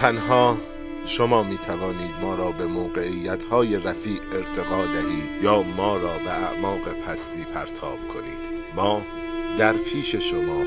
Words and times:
تنها 0.00 0.56
شما 1.04 1.42
می 1.42 1.58
توانید 1.58 2.14
ما 2.22 2.34
را 2.34 2.50
به 2.50 2.66
موقعیت 2.66 3.44
های 3.44 3.76
رفیع 3.76 4.20
ارتقا 4.32 4.84
دهید 4.86 5.42
یا 5.42 5.62
ما 5.62 5.96
را 5.96 6.18
به 6.24 6.30
اعماق 6.30 6.92
پستی 7.06 7.44
پرتاب 7.54 7.98
کنید. 8.14 8.60
ما 8.76 9.02
در 9.58 9.72
پیش 9.72 10.16
شما 10.16 10.60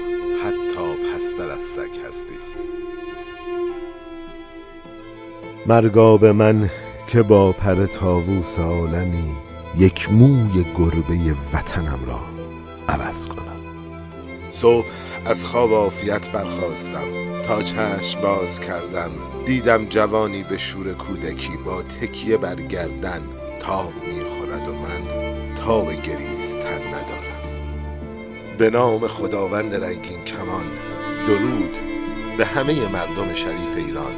حتی 0.43 1.14
پستر 1.14 1.50
از 1.50 1.61
سگ 1.61 2.00
هستیم. 2.07 2.38
مرگاب 5.65 6.25
من 6.25 6.70
که 7.07 7.21
با 7.21 7.52
پر 7.52 7.86
تاووس 7.86 8.60
عالمی 8.60 9.32
یک 9.78 10.11
موی 10.11 10.65
گربه 10.78 11.36
وطنم 11.54 12.00
را 12.07 12.20
عوض 12.88 13.28
کنم. 13.28 13.64
صبح 14.50 14.86
از 15.25 15.46
خواب 15.46 15.74
آفیت 15.74 16.29
برخواستم 16.29 17.32
تا 17.43 17.64
چشم 17.64 18.21
باز 18.21 18.60
کردم. 18.60 19.11
دیدم 19.46 19.86
جوانی 19.86 20.43
به 20.43 20.57
شور 20.57 20.93
کودکی 20.93 21.57
با 21.66 21.82
تکیه 21.82 22.38
بر 22.38 22.56
گردن 22.56 23.21
تاب 23.60 23.93
می‌خورد 24.18 24.68
و 24.68 24.74
من 24.74 25.02
تاب 25.56 25.92
گریستن 25.92 26.88
ندارم. 26.88 27.24
به 28.57 28.69
نام 28.69 29.07
خداوند 29.07 29.75
رنگین 29.75 30.24
کمان 30.24 30.66
درود 31.28 31.75
به 32.38 32.45
همه 32.45 32.88
مردم 32.88 33.33
شریف 33.33 33.78
ایران. 33.78 34.14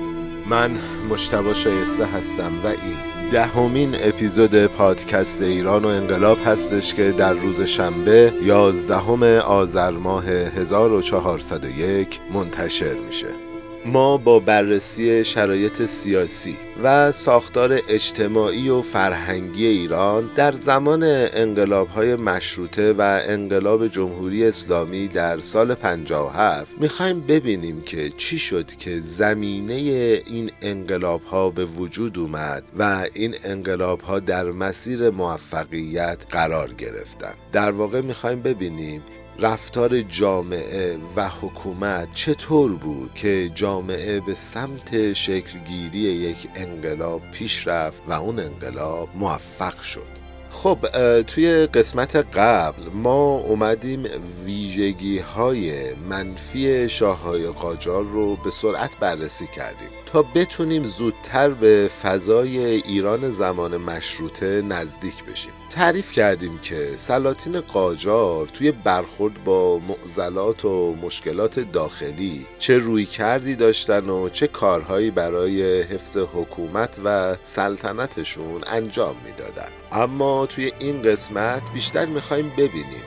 من 0.49 0.77
مشتبا 1.09 1.53
شایسته 1.53 2.05
هستم 2.05 2.53
و 2.63 2.67
این 2.67 3.14
دهمین 3.31 3.95
اپیزود 3.99 4.65
پادکست 4.65 5.41
ایران 5.41 5.85
و 5.85 5.87
انقلاب 5.87 6.37
هستش 6.45 6.93
که 6.93 7.11
در 7.11 7.33
روز 7.33 7.61
شنبه 7.61 8.33
11 8.41 9.41
آذر 9.41 9.91
ماه 9.91 10.25
1401 10.25 12.19
منتشر 12.33 12.97
میشه. 12.97 13.44
ما 13.85 14.17
با 14.17 14.39
بررسی 14.39 15.23
شرایط 15.23 15.85
سیاسی 15.85 16.57
و 16.83 17.11
ساختار 17.11 17.79
اجتماعی 17.89 18.69
و 18.69 18.81
فرهنگی 18.81 19.65
ایران 19.65 20.29
در 20.35 20.51
زمان 20.51 21.03
انقلاب 21.33 21.87
های 21.87 22.15
مشروطه 22.15 22.93
و 22.93 23.19
انقلاب 23.27 23.87
جمهوری 23.87 24.45
اسلامی 24.45 25.07
در 25.07 25.39
سال 25.39 25.75
57 25.75 26.71
می‌خوایم 26.79 27.21
ببینیم 27.21 27.81
که 27.81 28.09
چی 28.17 28.39
شد 28.39 28.65
که 28.65 28.99
زمینه 28.99 29.73
این 29.73 30.51
انقلاب 30.61 31.23
ها 31.23 31.49
به 31.49 31.65
وجود 31.65 32.17
اومد 32.19 32.63
و 32.79 33.05
این 33.13 33.35
انقلاب 33.43 34.01
ها 34.01 34.19
در 34.19 34.45
مسیر 34.45 35.09
موفقیت 35.09 36.25
قرار 36.29 36.73
گرفتن. 36.73 37.33
در 37.51 37.71
واقع 37.71 38.01
می‌خوایم 38.01 38.41
ببینیم 38.41 39.01
رفتار 39.39 40.01
جامعه 40.01 40.97
و 41.15 41.29
حکومت 41.29 42.13
چطور 42.13 42.73
بود 42.73 43.13
که 43.15 43.51
جامعه 43.55 44.19
به 44.19 44.33
سمت 44.33 45.13
شکلگیری 45.13 45.99
یک 45.99 46.47
انقلاب 46.55 47.21
پیش 47.31 47.67
رفت 47.67 48.03
و 48.07 48.13
اون 48.13 48.39
انقلاب 48.39 49.09
موفق 49.15 49.79
شد؟ 49.79 50.14
خب 50.55 50.77
توی 51.21 51.65
قسمت 51.65 52.15
قبل 52.15 52.83
ما 52.93 53.37
اومدیم 53.37 54.05
ویژگی 54.45 55.19
های 55.19 55.93
منفی 56.09 56.89
شاه 56.89 57.21
های 57.21 57.47
قاجار 57.47 58.03
رو 58.03 58.35
به 58.35 58.51
سرعت 58.51 58.97
بررسی 58.97 59.47
کردیم 59.47 59.89
تا 60.05 60.21
بتونیم 60.21 60.83
زودتر 60.83 61.49
به 61.49 61.89
فضای 62.01 62.59
ایران 62.59 63.31
زمان 63.31 63.77
مشروطه 63.77 64.61
نزدیک 64.61 65.23
بشیم. 65.23 65.51
تعریف 65.69 66.11
کردیم 66.11 66.59
که 66.61 66.93
سلاطین 66.97 67.61
قاجار 67.61 68.47
توی 68.47 68.71
برخورد 68.71 69.43
با 69.43 69.79
معضلات 69.79 70.65
و 70.65 70.95
مشکلات 71.01 71.59
داخلی 71.59 72.45
چه 72.59 72.77
روی 72.77 73.05
کردی 73.05 73.55
داشتن 73.55 74.09
و 74.09 74.29
چه 74.29 74.47
کارهایی 74.47 75.11
برای 75.11 75.81
حفظ 75.81 76.17
حکومت 76.17 76.99
و 77.05 77.35
سلطنتشون 77.41 78.61
انجام 78.67 79.15
می‌دادن. 79.25 79.69
اما 79.91 80.44
توی 80.45 80.71
این 80.79 81.01
قسمت 81.01 81.61
بیشتر 81.73 82.05
می‌خوایم 82.05 82.51
ببینیم 82.57 83.03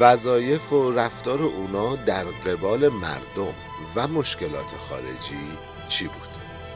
وظایف 0.00 0.72
و 0.72 0.92
رفتار 0.92 1.42
اونا 1.42 1.96
در 1.96 2.24
قبال 2.24 2.88
مردم 2.88 3.54
و 3.96 4.08
مشکلات 4.08 4.70
خارجی 4.88 5.48
چی 5.88 6.04
بود؟ 6.04 6.28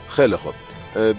خیلی 0.08 0.36
خوب. 0.36 0.54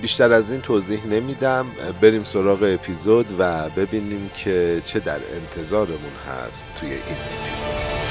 بیشتر 0.01 0.33
از 0.33 0.51
این 0.51 0.61
توضیح 0.61 1.05
نمیدم. 1.05 1.67
بریم 2.01 2.23
سراغ 2.23 2.63
اپیزود 2.63 3.35
و 3.39 3.69
ببینیم 3.69 4.31
که 4.35 4.81
چه 4.85 4.99
در 4.99 5.19
انتظارمون 5.33 6.13
هست 6.27 6.69
توی 6.75 6.89
این 6.89 7.17
اپیزود. 7.17 8.02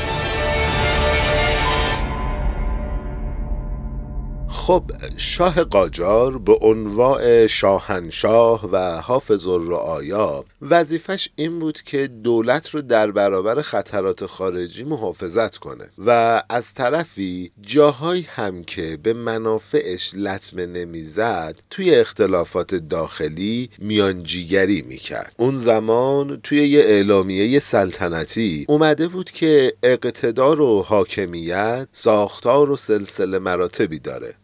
خب 4.63 4.83
شاه 5.17 5.65
قاجار 5.65 6.39
به 6.39 6.53
عنوان 6.61 7.47
شاهنشاه 7.47 8.69
و 8.73 9.01
حافظ 9.01 9.47
الرعایا 9.47 10.45
وظیفش 10.63 11.29
این 11.37 11.59
بود 11.59 11.83
که 11.83 12.07
دولت 12.07 12.71
رو 12.71 12.83
در 12.83 13.11
برابر 13.11 13.63
خطرات 13.63 14.27
خارجی 14.27 14.85
محافظت 14.85 15.57
کنه 15.57 15.85
و 16.07 16.43
از 16.49 16.75
طرفی 16.75 17.53
جاهایی 17.63 18.23
هم 18.23 18.65
که 18.65 18.99
به 19.03 19.13
منافعش 19.13 20.15
لطمه 20.15 20.67
نمی‌زد 20.67 21.55
توی 21.71 21.95
اختلافات 21.95 22.75
داخلی 22.75 23.71
میانجیگری 23.79 24.83
می‌کرد. 24.83 25.33
اون 25.37 25.57
زمان 25.57 26.41
توی 26.43 26.69
یه 26.69 26.81
اعلامیه 26.81 27.59
سلطنتی 27.59 28.65
اومده 28.69 29.09
بود 29.09 29.31
که 29.31 29.75
اقتدار 29.83 30.61
و 30.61 30.83
حاکمیت 30.83 31.89
ساختار 31.93 32.71
و 32.71 32.77
سلسله 32.77 33.39
مراتبی 33.39 33.99
داره. 33.99 34.35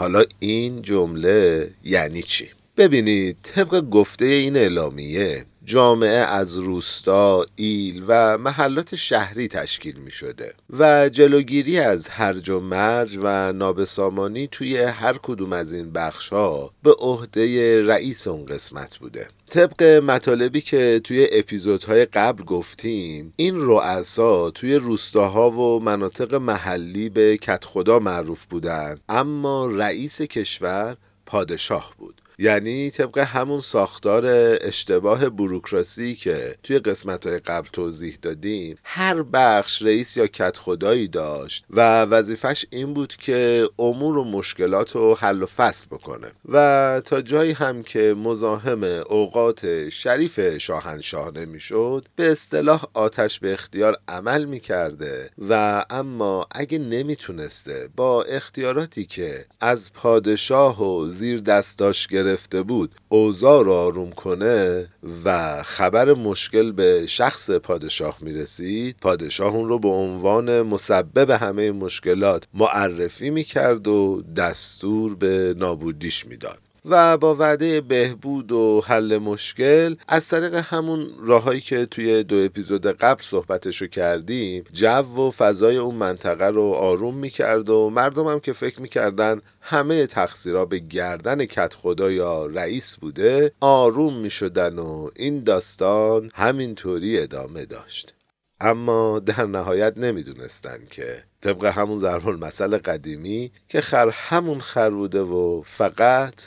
حالا 0.00 0.24
این 0.38 0.82
جمله 0.82 1.70
یعنی 1.84 2.22
چی؟ 2.22 2.48
ببینید 2.76 3.36
طبق 3.42 3.80
گفته 3.80 4.24
این 4.24 4.56
اعلامیه 4.56 5.44
جامعه 5.70 6.18
از 6.18 6.56
روستا، 6.56 7.46
ایل 7.56 8.04
و 8.06 8.38
محلات 8.38 8.94
شهری 8.94 9.48
تشکیل 9.48 9.96
می 9.96 10.10
شده 10.10 10.54
و 10.78 11.08
جلوگیری 11.08 11.78
از 11.78 12.08
هرج 12.08 12.50
و 12.50 12.60
مرج 12.60 13.18
و 13.22 13.52
نابسامانی 13.52 14.48
توی 14.52 14.76
هر 14.76 15.18
کدوم 15.22 15.52
از 15.52 15.72
این 15.72 15.92
بخش 15.92 16.28
ها 16.28 16.70
به 16.82 16.92
عهده 16.98 17.82
رئیس 17.86 18.28
اون 18.28 18.46
قسمت 18.46 18.96
بوده. 18.96 19.28
طبق 19.50 19.82
مطالبی 19.82 20.60
که 20.60 21.00
توی 21.04 21.28
اپیزودهای 21.32 22.04
قبل 22.04 22.44
گفتیم 22.44 23.32
این 23.36 23.54
رؤسا 23.56 24.50
توی 24.50 24.74
روستاها 24.74 25.50
و 25.50 25.80
مناطق 25.80 26.34
محلی 26.34 27.08
به 27.08 27.36
کت 27.36 27.64
خدا 27.64 27.98
معروف 27.98 28.44
بودن 28.44 29.00
اما 29.08 29.66
رئیس 29.66 30.22
کشور 30.22 30.96
پادشاه 31.26 31.94
بود. 31.98 32.20
یعنی 32.40 32.90
طبق 32.90 33.18
همون 33.18 33.60
ساختار 33.60 34.26
اشتباه 34.60 35.28
بروکراسی 35.28 36.14
که 36.14 36.56
توی 36.62 36.78
قسمت 36.78 37.26
های 37.26 37.38
قبل 37.38 37.68
توضیح 37.72 38.18
دادیم 38.22 38.76
هر 38.84 39.22
بخش 39.22 39.82
رئیس 39.82 40.16
یا 40.16 40.26
کت 40.26 40.56
خدایی 40.56 41.08
داشت 41.08 41.64
و 41.70 42.04
وظیفش 42.04 42.66
این 42.70 42.94
بود 42.94 43.16
که 43.16 43.68
امور 43.78 44.18
و 44.18 44.24
مشکلات 44.24 44.92
رو 44.92 45.14
حل 45.14 45.42
و 45.42 45.46
فصل 45.46 45.86
بکنه. 45.90 46.26
و 46.48 47.02
تا 47.04 47.20
جایی 47.20 47.52
هم 47.52 47.82
که 47.82 48.14
مزاحم 48.18 48.84
اوقات 48.84 49.88
شریف 49.88 50.58
شاهنشاه 50.58 51.30
نمی‌شد 51.30 52.06
به 52.16 52.32
اصطلاح 52.32 52.84
آتش 52.94 53.40
به 53.40 53.52
اختیار 53.52 53.96
عمل 54.08 54.44
می‌کرده 54.44 55.30
و 55.48 55.84
اما 55.90 56.46
اگه 56.50 56.78
نمی‌تونسته 56.78 57.88
با 57.96 58.22
اختیاراتی 58.22 59.04
که 59.04 59.46
از 59.60 59.92
پادشاه 59.92 60.82
و 60.82 61.08
زیر 61.08 61.40
دستاش 61.40 62.06
گرفت 62.06 62.29
گرفته 62.30 62.62
بود 62.62 62.94
اوضاع 63.08 63.64
رو 63.64 63.72
آروم 63.72 64.10
کنه 64.10 64.88
و 65.24 65.62
خبر 65.62 66.14
مشکل 66.14 66.72
به 66.72 67.06
شخص 67.06 67.50
پادشاه 67.50 68.16
می‌رسید 68.20 68.96
پادشاه 69.00 69.54
اون 69.54 69.68
رو 69.68 69.78
به 69.78 69.88
عنوان 69.88 70.62
مسبب 70.62 71.30
همه 71.30 71.72
مشکلات 71.72 72.44
معرفی 72.54 73.30
می‌کرد 73.30 73.88
و 73.88 74.22
دستور 74.36 75.14
به 75.14 75.54
نابودیش 75.58 76.26
می‌داد. 76.26 76.58
و 76.84 77.18
با 77.18 77.34
وعده 77.34 77.80
بهبود 77.80 78.52
و 78.52 78.82
حل 78.86 79.18
مشکل 79.18 79.94
از 80.08 80.28
طریق 80.28 80.54
همون 80.54 81.10
راههایی 81.18 81.60
که 81.60 81.86
توی 81.86 82.22
دو 82.22 82.36
اپیزود 82.36 82.86
قبل 82.86 83.22
صحبتشو 83.22 83.86
کردیم 83.86 84.64
جو 84.72 84.88
و 84.88 85.30
فضای 85.30 85.76
اون 85.76 85.94
منطقه 85.94 86.46
رو 86.46 86.62
آروم 86.62 87.14
می‌کرد 87.14 87.70
و 87.70 87.90
مردم 87.90 88.26
هم 88.26 88.40
که 88.40 88.52
فکر 88.52 88.80
می‌کردن 88.80 89.40
همه 89.60 90.06
تقصیرها 90.06 90.64
به 90.64 90.78
گردن 90.78 91.44
کت 91.44 91.74
خدا 91.74 92.10
یا 92.10 92.46
رئیس 92.46 92.96
بوده 92.96 93.52
آروم 93.60 94.16
می‌شدن 94.16 94.78
و 94.78 95.10
این 95.16 95.44
داستان 95.44 96.30
همینطوری 96.34 97.18
ادامه 97.18 97.64
داشت. 97.64 98.14
اما 98.60 99.18
در 99.18 99.46
نهایت 99.46 99.98
نمی‌دونستن 99.98 100.78
که 100.90 101.24
طبق 101.40 101.64
همون 101.64 101.98
ضرب 101.98 102.28
المثل 102.28 102.76
قدیمی 102.78 103.52
که 103.68 103.80
خر 103.80 104.08
همون 104.08 104.60
خر 104.60 104.90
بوده 104.90 105.20
و 105.20 105.62
فقط 105.62 106.42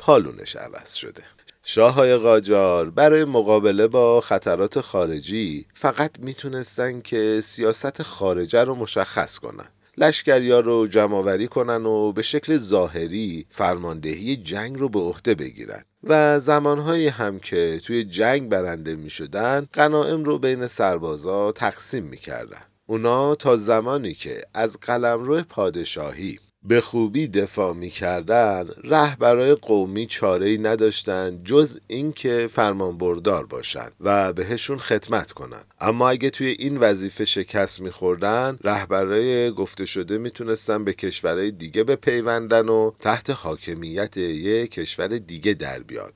پالونش 0.00 0.56
عوض 0.56 0.94
شده. 0.94 1.22
شاههای 1.62 2.16
قاجار 2.16 2.90
برای 2.90 3.24
مقابله 3.24 3.86
با 3.86 4.20
خطرات 4.20 4.80
خارجی 4.80 5.66
فقط 5.74 6.10
می‌تونستن 6.18 7.00
که 7.00 7.40
سیاست 7.44 8.02
خارجه 8.02 8.64
رو 8.64 8.74
مشخص 8.74 9.38
کنن. 9.38 9.68
لشکریا 9.96 10.60
رو 10.60 10.86
جمعآوری 10.86 11.48
کنن 11.48 11.86
و 11.86 12.12
به 12.12 12.22
شکل 12.22 12.56
ظاهری 12.56 13.46
فرماندهی 13.50 14.36
جنگ 14.36 14.78
رو 14.78 14.88
به 14.88 14.98
عهده 14.98 15.34
بگیرن. 15.34 15.82
و 16.04 16.40
زمانهایی 16.40 17.08
هم 17.08 17.38
که 17.38 17.80
توی 17.84 18.04
جنگ 18.04 18.48
برنده 18.48 18.94
می 18.94 19.10
شدن 19.10 19.68
غنائم 19.74 20.24
رو 20.24 20.38
بین 20.38 20.66
سربازا 20.66 21.52
تقسیم 21.52 22.04
می 22.04 22.16
کردن. 22.16 22.62
اونا 22.86 23.34
تا 23.34 23.56
زمانی 23.56 24.14
که 24.14 24.42
از 24.54 24.78
قلمرو 24.80 25.42
پادشاهی 25.42 26.38
به 26.62 26.80
خوبی 26.80 27.28
دفاع 27.28 27.74
می‌کردن 27.74 28.68
رهبرای 28.84 29.54
قومی 29.54 30.06
چاره 30.06 30.46
ای 30.46 30.58
نداشتن 30.58 31.44
جز 31.44 31.80
اینکه 31.86 32.48
فرمان 32.52 32.98
بردار 32.98 33.46
باشن 33.46 33.90
و 34.00 34.32
بهشون 34.32 34.78
خدمت 34.78 35.32
کنن. 35.32 35.64
اما 35.80 36.10
اگه 36.10 36.30
توی 36.30 36.46
این 36.58 36.76
وظیفه 36.76 37.24
شکست 37.24 37.80
میخوردن 37.80 38.58
رهبرای 38.64 39.50
گفته 39.50 39.86
شده 39.86 40.18
می‌تونستن 40.18 40.84
به 40.84 40.92
کشورهای 40.92 41.50
دیگه 41.50 41.84
بپیوندن 41.84 42.68
و 42.68 42.90
تحت 43.00 43.30
حاکمیت 43.30 44.16
یک 44.16 44.70
کشور 44.70 45.08
دیگه 45.08 45.54
در 45.54 45.78
بیان. 45.78 46.10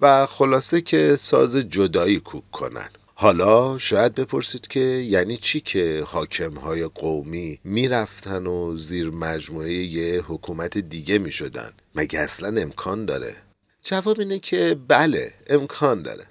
و 0.00 0.26
خلاصه 0.26 0.80
که 0.80 1.16
ساز 1.16 1.56
جدایی 1.56 2.20
کوک 2.20 2.50
کنن. 2.50 2.88
حالا 3.16 3.78
شاید 3.78 4.14
بپرسید 4.14 4.66
که 4.66 4.80
یعنی 4.80 5.36
چی 5.36 5.60
که 5.60 6.04
حاکم 6.06 6.54
های 6.54 6.84
قومی 6.84 7.60
می‌رفتن 7.64 8.46
و 8.46 8.76
زیر 8.76 9.10
مجموعه 9.10 9.72
یه 9.72 10.22
حکومت 10.26 10.78
دیگه 10.78 11.18
می‌شدن؟ 11.18 11.72
مگه 11.94 12.20
اصلا 12.20 12.60
امکان 12.62 13.04
داره؟ 13.04 13.36
جواب 13.82 14.20
اینه 14.20 14.38
که 14.38 14.76
بله 14.88 15.34
امکان 15.46 16.02
داره. 16.02 16.26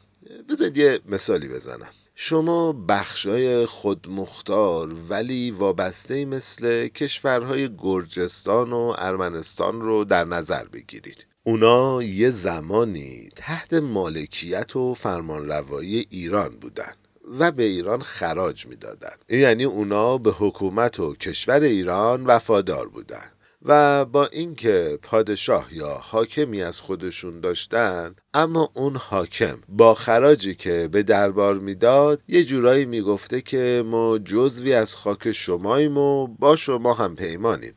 بذارید 0.49 0.77
یه 0.77 0.99
مثالی 1.05 1.47
بزنم. 1.47 1.89
شما 2.15 2.73
بخشای 2.73 3.65
خودمختار 3.65 4.93
ولی 5.09 5.51
وابسته 5.51 6.25
مثل 6.25 6.87
کشورهای 6.87 7.69
گرجستان 7.77 8.73
و 8.73 8.93
ارمنستان 8.97 9.81
رو 9.81 10.03
در 10.03 10.23
نظر 10.23 10.65
بگیرید. 10.65 11.25
اونا 11.45 12.03
یه 12.03 12.29
زمانی 12.29 13.29
تحت 13.35 13.73
مالکیت 13.73 14.75
و 14.75 14.93
فرمانروایی 14.93 16.07
ایران 16.09 16.49
بودن 16.61 16.93
و 17.39 17.51
به 17.51 17.63
ایران 17.63 18.01
خراج 18.01 18.67
می‌دادن. 18.67 19.15
یعنی 19.29 19.63
اونا 19.63 20.17
به 20.17 20.31
حکومت 20.31 20.99
و 20.99 21.15
کشور 21.15 21.59
ایران 21.59 22.25
وفادار 22.25 22.87
بودن 22.87 23.25
و 23.65 24.05
با 24.05 24.25
اینکه 24.25 24.99
پادشاه 25.01 25.67
یا 25.71 25.97
حاکمی 26.03 26.61
از 26.61 26.81
خودشون 26.81 27.39
داشتن 27.39 28.15
اما 28.33 28.71
اون 28.73 28.95
حاکم 28.95 29.57
با 29.69 29.93
خراجی 29.93 30.55
که 30.55 30.89
به 30.91 31.03
دربار 31.03 31.59
می‌داد 31.59 32.21
یه 32.27 32.43
جورایی 32.43 32.85
می‌گفته 32.85 33.41
که 33.41 33.83
ما 33.85 34.17
جزوی 34.17 34.73
از 34.73 34.95
خاک 34.95 35.31
شماییم 35.31 35.97
و 35.97 36.27
با 36.27 36.55
شما 36.55 36.93
هم 36.93 37.15
پیمانیم. 37.15 37.73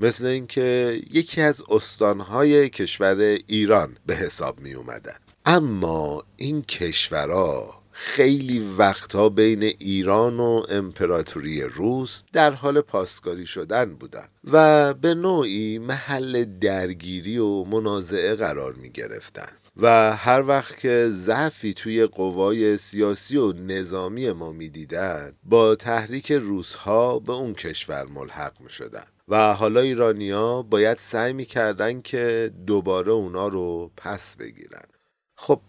مثل 0.00 0.26
اینکه 0.26 1.00
یکی 1.10 1.40
از 1.40 1.62
استانهای 1.70 2.68
کشور 2.68 3.38
ایران 3.46 3.96
به 4.06 4.14
حساب 4.14 4.60
می 4.60 4.72
اومدن 4.72 5.16
اما 5.46 6.24
این 6.36 6.62
کشورها 6.62 7.82
خیلی 7.90 8.58
وقتها 8.78 9.28
بین 9.28 9.62
ایران 9.62 10.40
و 10.40 10.62
امپراتوری 10.68 11.62
روس 11.62 12.22
در 12.32 12.50
حال 12.50 12.80
پاسکاری 12.80 13.46
شدن 13.46 13.94
بودند 13.94 14.30
و 14.52 14.94
به 14.94 15.14
نوعی 15.14 15.78
محل 15.78 16.44
درگیری 16.44 17.38
و 17.38 17.64
منازعه 17.64 18.34
قرار 18.34 18.72
می 18.72 18.90
گرفتن. 18.90 19.52
و 19.76 20.16
هر 20.16 20.42
وقت 20.46 20.78
که 20.78 21.08
ضعفی 21.10 21.74
توی 21.74 22.06
قوای 22.06 22.76
سیاسی 22.76 23.36
و 23.36 23.52
نظامی 23.52 24.32
ما 24.32 24.52
می‌دیدند 24.52 25.36
با 25.42 25.74
تحریک 25.74 26.32
روسها 26.32 27.18
به 27.18 27.32
اون 27.32 27.54
کشور 27.54 28.04
ملحق 28.04 28.60
می 28.60 28.70
شدن 28.70 29.04
و 29.30 29.54
حالا 29.54 29.80
ایرانیا 29.80 30.62
باید 30.62 30.96
سعی 30.96 31.32
می‌کردن 31.32 32.00
که 32.00 32.50
دوباره 32.66 33.12
اونا 33.12 33.48
رو 33.48 33.90
پس 33.96 34.36
بگیرن. 34.36 34.84
خب 35.36 35.60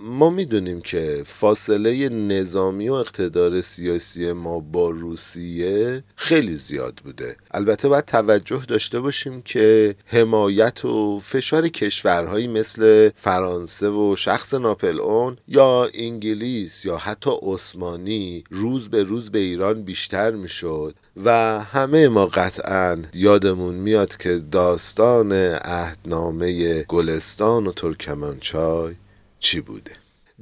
ما 0.00 0.30
می‌دونیم 0.30 0.80
که 0.80 1.22
فاصله 1.26 2.08
نظامی 2.08 2.88
و 2.88 2.92
اقتدار 2.92 3.60
سیاسی 3.60 4.32
ما 4.32 4.60
با 4.60 4.90
روسیه 4.90 6.04
خیلی 6.16 6.54
زیاد 6.54 7.00
بوده. 7.04 7.36
البته 7.50 7.88
باید 7.88 8.04
توجه 8.04 8.62
داشته 8.68 9.00
باشیم 9.00 9.42
که 9.42 9.96
حمایت 10.06 10.84
و 10.84 11.18
فشار 11.18 11.68
کشورهایی 11.68 12.46
مثل 12.46 13.10
فرانسه 13.16 13.88
و 13.88 14.16
شخص 14.16 14.54
ناپل 14.54 15.00
اون 15.00 15.36
یا 15.48 15.88
انگلیس 15.94 16.84
یا 16.84 16.96
حتی 16.96 17.30
عثمانی 17.42 18.44
روز 18.50 18.88
به 18.88 19.02
روز 19.02 19.30
به 19.30 19.38
ایران 19.38 19.82
بیشتر 19.82 20.30
می‌شد. 20.30 20.94
و 21.24 21.60
همه 21.60 22.08
ما 22.08 22.26
قطعا 22.26 23.02
یادمون 23.14 23.74
میاد 23.74 24.16
که 24.16 24.42
داستان 24.52 25.32
عهدنامه 25.52 26.82
گلستان 26.82 27.66
و 27.66 27.72
ترکمانچای 27.72 28.94
چی 29.38 29.60
بوده. 29.60 29.92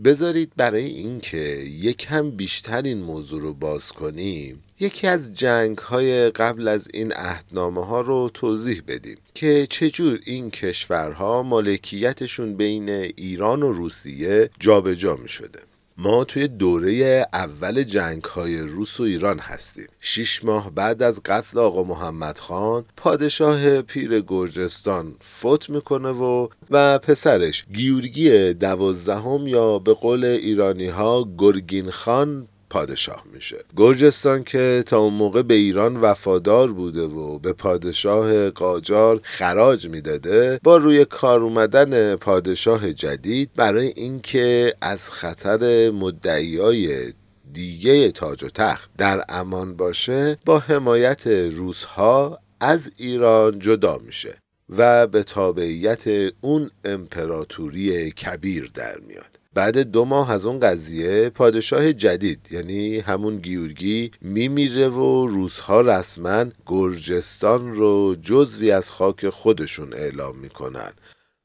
بذارید 0.04 0.52
برای 0.56 0.84
اینکه 0.84 1.38
یکم 1.80 2.30
بیشتر 2.30 2.82
این 2.82 3.02
موضوع 3.02 3.40
رو 3.40 3.54
باز 3.54 3.92
کنیم 3.92 4.62
یکی 4.80 5.06
از 5.06 5.34
جنگ 5.34 5.78
های 5.78 6.30
قبل 6.30 6.68
از 6.68 6.88
این 6.94 7.12
عهدنامه 7.12 7.86
ها 7.86 8.00
رو 8.00 8.30
توضیح 8.34 8.82
بدیم 8.88 9.18
که 9.34 9.66
چجور 9.70 10.20
این 10.24 10.50
کشورها 10.50 11.42
مالکیتشون 11.42 12.56
بین 12.56 12.88
ایران 12.88 13.62
و 13.62 13.72
روسیه 13.72 14.50
جابجا 14.60 14.94
جا 14.94 15.16
می 15.22 15.28
شده 15.28 15.60
ما 15.98 16.24
توی 16.24 16.48
دوره 16.48 17.26
اول 17.32 17.82
جنگ 17.82 18.24
های 18.24 18.60
روس 18.60 19.00
و 19.00 19.02
ایران 19.02 19.38
هستیم. 19.38 19.86
شیش 20.00 20.44
ماه 20.44 20.70
بعد 20.70 21.02
از 21.02 21.20
قتل 21.24 21.58
آقا 21.58 21.82
محمد 21.82 22.38
خان 22.38 22.84
پادشاه 22.96 23.82
پیر 23.82 24.20
گرجستان 24.20 25.14
فوت 25.20 25.70
می‌کنه 25.70 26.08
و 26.08 26.48
و 26.70 26.98
پسرش 26.98 27.64
گیورگی 27.74 28.54
دوازدهم 28.54 29.46
یا 29.46 29.78
به 29.78 29.94
قول 29.94 30.24
ایرانی 30.24 30.86
ها 30.86 31.28
گرگین 31.38 31.90
خان 31.90 32.48
پادشاه 32.70 33.24
میشه. 33.32 33.56
گرجستان 33.76 34.44
که 34.44 34.84
تا 34.86 34.98
اون 34.98 35.14
موقع 35.14 35.42
به 35.42 35.54
ایران 35.54 35.96
وفادار 35.96 36.72
بوده 36.72 37.02
و 37.02 37.38
به 37.38 37.52
پادشاه 37.52 38.50
قاجار 38.50 39.20
خراج 39.22 39.88
می‌داده 39.88 40.60
با 40.62 40.76
روی 40.76 41.04
کار 41.04 41.40
اومدن 41.40 42.16
پادشاه 42.16 42.92
جدید 42.92 43.50
برای 43.56 43.86
اینکه 43.86 44.74
از 44.80 45.10
خطر 45.10 45.90
مدعیای 45.90 47.12
دیگه 47.52 48.10
تاج 48.10 48.44
و 48.44 48.48
تخت 48.48 48.90
در 48.98 49.24
امان 49.28 49.76
باشه 49.76 50.38
با 50.44 50.58
حمایت 50.58 51.26
روسها 51.26 52.38
از 52.60 52.90
ایران 52.96 53.58
جدا 53.58 53.98
میشه 53.98 54.34
و 54.68 55.06
به 55.06 55.22
تابعیت 55.22 56.04
اون 56.40 56.70
امپراتوری 56.84 58.10
کبیر 58.10 58.70
در 58.74 58.98
میاد. 58.98 59.33
بعد 59.54 59.78
دو 59.78 60.04
ماه 60.04 60.30
از 60.30 60.46
اون 60.46 60.60
قضیه 60.60 61.30
پادشاه 61.30 61.92
جدید 61.92 62.48
یعنی 62.50 62.98
همون 62.98 63.36
گیورگی 63.36 64.10
میمیره 64.20 64.88
و 64.88 65.26
روزها 65.26 65.80
رسما 65.80 66.44
گرجستان 66.66 67.72
رو 67.72 68.16
جزوی 68.22 68.70
از 68.70 68.90
خاک 68.90 69.28
خودشون 69.28 69.92
اعلام 69.92 70.36
می‌کنن 70.36 70.92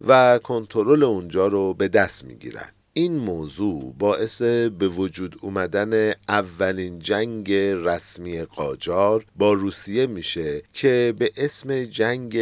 و 0.08 0.40
کنترل 0.44 1.04
اونجا 1.04 1.48
رو 1.48 1.74
به 1.74 1.88
دست 1.88 2.26
می‌گیرن. 2.26 2.70
این 2.94 3.18
موضوع 3.18 3.94
باعث 4.00 4.42
به 4.42 4.88
وجود 4.88 5.36
اومدن 5.42 6.14
اولین 6.30 7.00
جنگ 7.00 7.52
رسمی 7.54 8.42
قاجار 8.42 9.26
با 9.36 9.54
روسیه 9.54 10.08
میشه 10.08 10.62
که 10.74 11.14
به 11.20 11.32
اسم 11.38 11.84
جنگ 11.84 12.38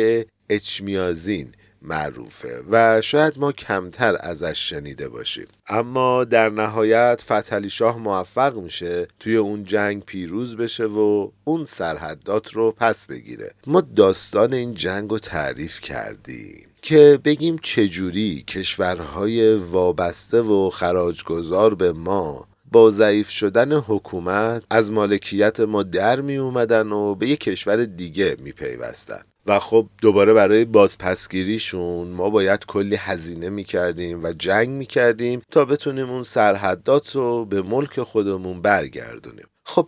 اچمیازین 0.50 1.52
معروفه 1.82 2.64
و 2.72 3.02
شاید 3.02 3.34
ما 3.38 3.52
کمتر 3.52 4.18
ازش 4.20 4.70
شنیده 4.70 5.10
باشیم 5.10 5.48
اما 5.68 6.24
در 6.24 6.50
نهایت 6.50 7.22
فتحعلی 7.26 7.70
شاه 7.70 7.98
موفق 7.98 8.58
میشه 8.58 9.08
توی 9.20 9.36
اون 9.36 9.64
جنگ 9.64 10.04
پیروز 10.06 10.58
بشه 10.58 10.86
و 10.86 11.30
اون 11.44 11.66
سرحدات 11.66 12.54
رو 12.54 12.72
پس 12.72 13.06
بگیره 13.06 13.52
ما 13.68 13.82
داستان 13.82 14.54
این 14.54 14.74
جنگ 14.74 15.10
رو 15.10 15.20
تعریف 15.20 15.82
کردیم 15.82 16.68
که 16.82 17.20
بگیم 17.24 17.58
چجوری 17.62 18.44
کشورهای 18.48 19.56
وابسته 19.56 20.42
و 20.42 20.70
خراجگذار 20.70 21.76
به 21.76 21.94
ما 21.94 22.48
با 22.72 22.90
ضعیف 22.90 23.30
شدن 23.30 23.74
حکومت 23.74 24.64
از 24.70 24.92
مالکیت 24.92 25.60
ما 25.60 25.84
در 25.84 26.22
می 26.22 26.38
اومدن 26.38 26.92
و 26.92 27.16
به 27.16 27.28
یک 27.28 27.40
کشور 27.40 27.86
دیگه 27.86 28.36
می 28.40 28.52
پیوستن. 28.52 29.22
و 29.48 29.60
خب 29.60 29.88
دوباره 30.02 30.34
برای 30.34 30.66
بازپسگیریشون 30.66 32.08
ما 32.08 32.30
باید 32.30 32.66
کلی 32.66 32.96
هزینه 32.96 33.50
می‌کردیم 33.50 34.24
و 34.24 34.34
جنگ 34.34 34.70
می‌کردیم 34.70 35.42
تا 35.52 35.66
بتونیم 35.66 36.10
اون 36.10 36.24
سرحدات 36.24 37.16
رو 37.16 37.46
به 37.46 37.62
ملک 37.62 38.00
خودمون 38.02 38.62
برگردونیم. 38.62 39.46
خب 39.66 39.88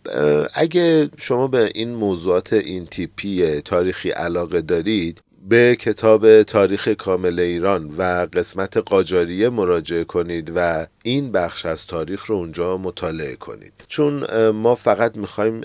اگه 0.53 1.09
شما 1.17 1.47
به 1.47 1.71
این 1.75 1.89
موضوعات 1.95 2.53
این 2.53 2.85
تیپی 2.85 3.61
تاریخی 3.61 4.09
علاقه 4.09 4.61
دارید 4.61 5.21
به 5.49 5.77
کتاب 5.79 6.43
تاریخ 6.43 6.87
کامل 6.87 7.39
ایران 7.39 7.93
و 7.97 8.27
قسمت 8.33 8.77
قاجاریه 8.77 9.49
مراجعه 9.49 10.03
کنید 10.03 10.51
و 10.55 10.87
این 11.03 11.31
بخش 11.31 11.65
از 11.65 11.87
تاریخ 11.87 12.25
رو 12.25 12.35
اونجا 12.35 12.77
مطالعه 12.77 13.35
کنید. 13.35 13.73
چون 13.87 14.25
ما 14.49 14.75
فقط 14.75 15.17
می‌خوایم 15.17 15.61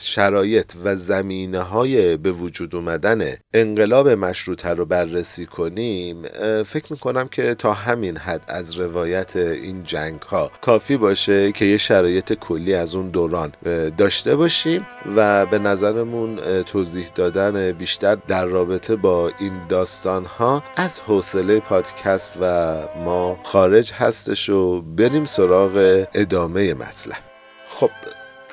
شرایط 0.00 0.72
و 0.84 0.96
زمینه 0.96 1.60
های 1.60 2.16
به 2.16 2.32
وجود 2.32 2.74
اومدن 2.74 3.34
انقلاب 3.54 4.08
مشروطه 4.08 4.68
رو 4.68 4.86
بررسی 4.86 5.46
کنیم 5.46 6.22
فکر 6.62 6.86
می‌کنم 6.90 7.28
که 7.28 7.54
تا 7.54 7.72
همین 7.72 8.16
حد 8.16 8.44
از 8.48 8.80
روایت 8.80 9.36
این 9.36 9.82
جنگ 9.84 10.22
ها 10.22 10.50
کافی 10.60 10.96
باشه 10.96 11.52
که 11.52 11.64
یه 11.64 11.76
شرایط 11.76 12.32
کلی 12.32 12.74
از 12.74 12.94
اون 12.94 13.10
دوران 13.10 13.52
داشته 13.98 14.36
باشیم 14.36 14.86
و 15.16 15.46
به 15.46 15.58
نظرمون 15.58 16.36
توضیح 16.62 17.08
دادن 17.14 17.72
بیشتر 17.72 18.14
در 18.14 18.44
رابطه 18.44 18.96
با 18.96 19.05
این 19.38 19.66
داستان 19.68 20.24
ها 20.24 20.62
از 20.76 21.00
حوصله 21.00 21.60
پادکست 21.60 22.38
و 22.40 22.76
ما 23.04 23.38
خارج 23.44 23.92
هستش 23.92 24.50
و 24.50 24.82
بریم 24.82 25.24
سراغ 25.24 26.06
ادامه 26.14 26.74
مطلب. 26.74 27.18
خب 27.68 27.90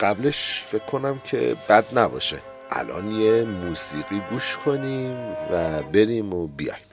قبلش 0.02 0.64
فکر 0.66 0.86
کنم 0.86 1.22
که 1.24 1.56
بد 1.70 2.00
نباشه. 2.00 2.38
الان 2.70 3.12
یه 3.12 3.44
موسیقی 3.44 4.22
گوش 4.32 4.58
کنیم 4.58 5.16
و 5.52 5.84
بریم 5.84 6.34
و 6.34 6.48
بیایم. 6.48 6.84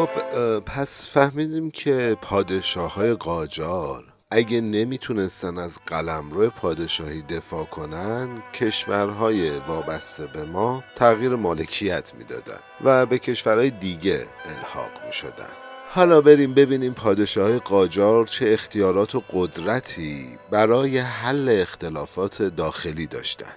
خب 0.00 0.60
پس 0.60 1.08
فهمیدیم 1.08 1.70
که 1.70 2.16
پادشاه 2.22 2.94
های 2.94 3.14
قاجار 3.14 4.04
اگه 4.30 4.60
نمی‌تونستن 4.60 5.58
از 5.58 5.80
قلمرو 5.86 6.50
پادشاهی 6.50 7.22
دفاع 7.22 7.64
کنن 7.64 8.42
کشورهای 8.54 9.50
وابسته 9.50 10.26
به 10.26 10.44
ما 10.44 10.84
تغییر 10.96 11.36
مالکیت 11.36 12.12
می‌دادن 12.18 12.60
و 12.84 13.06
به 13.06 13.18
کشورهای 13.18 13.70
دیگه 13.70 14.26
الحاق 14.44 14.90
می‌شدن. 15.06 15.52
حالا 15.88 16.20
بریم 16.20 16.54
ببینیم 16.54 16.94
پادشاه 16.94 17.58
قاجار 17.58 18.26
چه 18.26 18.50
اختیارات 18.52 19.14
و 19.14 19.22
قدرتی 19.32 20.38
برای 20.50 20.98
حل 20.98 21.48
اختلافات 21.60 22.42
داخلی 22.42 23.06
داشتن. 23.06 23.52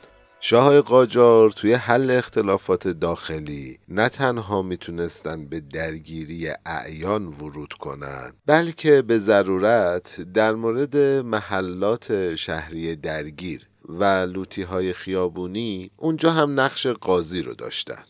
شاه 0.46 0.82
قاجار 0.82 1.52
توی 1.52 1.74
حل 1.74 2.12
اختلافات 2.12 2.88
داخلی 2.88 3.80
نه 3.88 4.10
تنها 4.10 4.62
می‌تونستن 4.62 5.46
به 5.46 5.60
درگیری 5.60 6.48
اعیان 6.66 7.28
ورود 7.28 7.74
کنند 7.74 8.34
بلکه 8.46 9.02
به 9.02 9.20
ضرورت 9.20 10.22
در 10.22 10.54
مورد 10.54 10.98
محلات 11.26 12.36
شهری 12.36 12.96
درگیر 12.96 13.68
و 13.90 14.04
لوتی 14.04 14.62
های 14.62 14.94
خیابونی 14.94 15.92
اونجا 15.98 16.32
هم 16.32 16.60
نقش 16.60 16.88
قاضی 16.88 17.42
رو 17.42 17.54
داشتن 17.54 18.04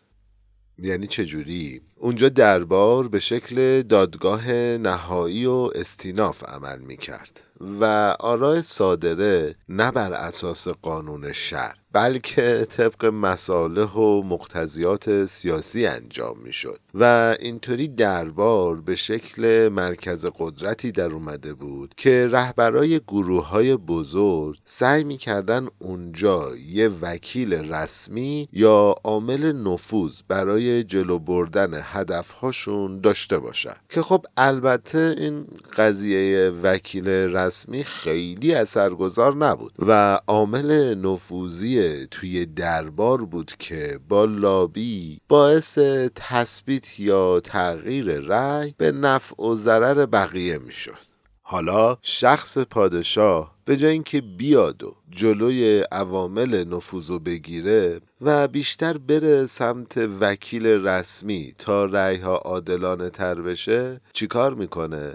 یعنی 0.80 1.08
چجوری؟ 1.08 1.82
اونجا 1.96 2.30
دربار 2.30 3.08
به 3.08 3.20
شکل 3.20 3.82
دادگاه 3.82 4.52
نهایی 4.52 5.46
و 5.46 5.70
استیناف 5.76 6.44
عمل 6.44 6.80
می 6.80 6.98
کرد 6.98 7.40
و 7.82 8.16
آرای 8.20 8.62
صادره 8.62 9.56
نه 9.70 9.92
بر 9.92 10.14
اساس 10.14 10.68
قانون 10.68 11.32
شهر 11.32 11.83
بلکه 11.94 12.68
طبق 12.70 13.06
مصالح 13.06 13.92
و 13.92 14.24
مقتضیات 14.24 15.26
سیاسی 15.26 15.86
انجام 15.86 16.38
می 16.44 16.54
شد 16.54 16.80
و 16.94 17.36
اینطوری 17.40 17.88
دربار 17.88 18.82
به 18.82 18.96
شکل 18.96 19.70
مرکز 19.70 20.26
قدرتی 20.40 20.92
در 20.92 21.10
اومده 21.10 21.54
بود 21.54 21.94
که 21.98 22.28
رهبرای 22.32 23.00
گروه 23.08 23.48
های 23.48 23.76
بزرگ 23.76 24.58
سعی 24.66 25.04
می 25.04 25.18
کردن 25.18 25.68
اونجا 25.80 26.52
یه 26.70 26.90
وکیل 27.02 27.54
رسمی 27.54 28.50
یا 28.52 28.96
عامل 29.04 29.52
نفوذ 29.52 30.22
برای 30.28 30.84
جلو 30.84 31.20
بردن 31.20 31.80
هدفهاشون 31.84 33.00
داشته 33.00 33.40
باشن. 33.40 33.76
که 33.90 34.02
خب 34.02 34.26
البته 34.38 35.16
این 35.18 35.48
قضیه 35.78 36.52
وکیل 36.64 37.08
رسمی 37.08 37.84
خیلی 37.84 38.54
اثرگذار 38.54 39.36
نبود 39.36 39.74
و 39.80 40.20
عامل 40.28 40.96
نفوذی 40.96 41.83
توی 42.12 42.46
دربار 42.46 43.26
بود 43.26 43.52
که 43.60 44.00
با 44.10 44.26
لابی 44.26 45.22
باعث 45.28 45.80
تثبیت 46.16 47.00
یا 47.00 47.40
تغییر 47.40 48.20
رأی 48.20 48.76
به 48.78 48.92
نفع 48.92 49.44
و 49.44 49.56
ضرر 49.56 50.06
بقیه 50.06 50.58
می‌شد. 50.58 51.14
حالا 51.42 51.98
شخص 52.02 52.58
پادشاه 52.58 53.56
به 53.66 53.78
جای 53.78 53.92
اینکه 53.92 54.22
بیاد 54.22 54.84
و 54.84 54.96
جلوی 55.10 55.80
عوامل 55.92 56.64
نفوذ 56.64 57.12
بگیره 57.12 58.02
و 58.22 58.48
بیشتر 58.48 58.98
بره 58.98 59.46
سمت 59.46 59.98
وکیل 60.20 60.68
رسمی 60.68 61.54
تا 61.58 61.86
رأیها 61.86 62.36
عادلانه 62.36 63.10
تر 63.10 63.42
بشه 63.42 64.02
چیکار 64.14 64.54
می‌کنه؟ 64.54 65.14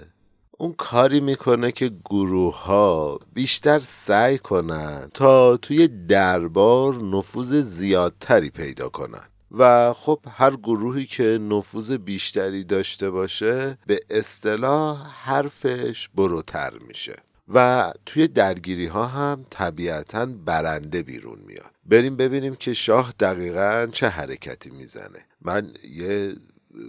اون 0.61 0.73
کاری 0.73 1.21
می‌کنه 1.21 1.73
که 1.73 1.91
گروه 2.05 2.62
ها 2.62 3.21
بیشتر 3.35 3.79
سعی 3.79 4.38
کنن 4.38 5.11
تا 5.15 5.57
توی 5.57 5.88
دربار 5.88 6.95
نفوذ 7.05 7.62
زیادتری 7.62 8.50
پیدا 8.50 8.88
کنن. 8.88 9.29
و 9.50 9.93
خب 9.93 10.21
هر 10.31 10.57
گروهی 10.57 11.07
که 11.07 11.38
نفوذ 11.43 11.93
بیشتری 11.93 12.65
داشته 12.65 13.11
باشه 13.11 13.79
به 13.87 14.00
اصطلاح 14.11 15.07
حرفش 15.23 16.09
بروتر 16.15 16.73
میشه. 16.88 17.17
و 17.55 17.93
توی 18.07 18.29
درگیری 18.29 18.87
ها 18.87 19.07
هم 19.07 19.47
طبیعتا 19.50 20.27
برنده 20.27 21.03
بیرون 21.03 21.38
میاد. 21.47 21.71
بریم 21.87 22.17
ببینیم 22.17 22.55
که 22.55 22.75
شاه 22.75 23.12
دقیقا 23.21 23.88
چه 23.93 24.09
حرکتی 24.09 24.71
می‌زنه. 24.71 25.19
من 25.43 25.73
یه 25.93 26.35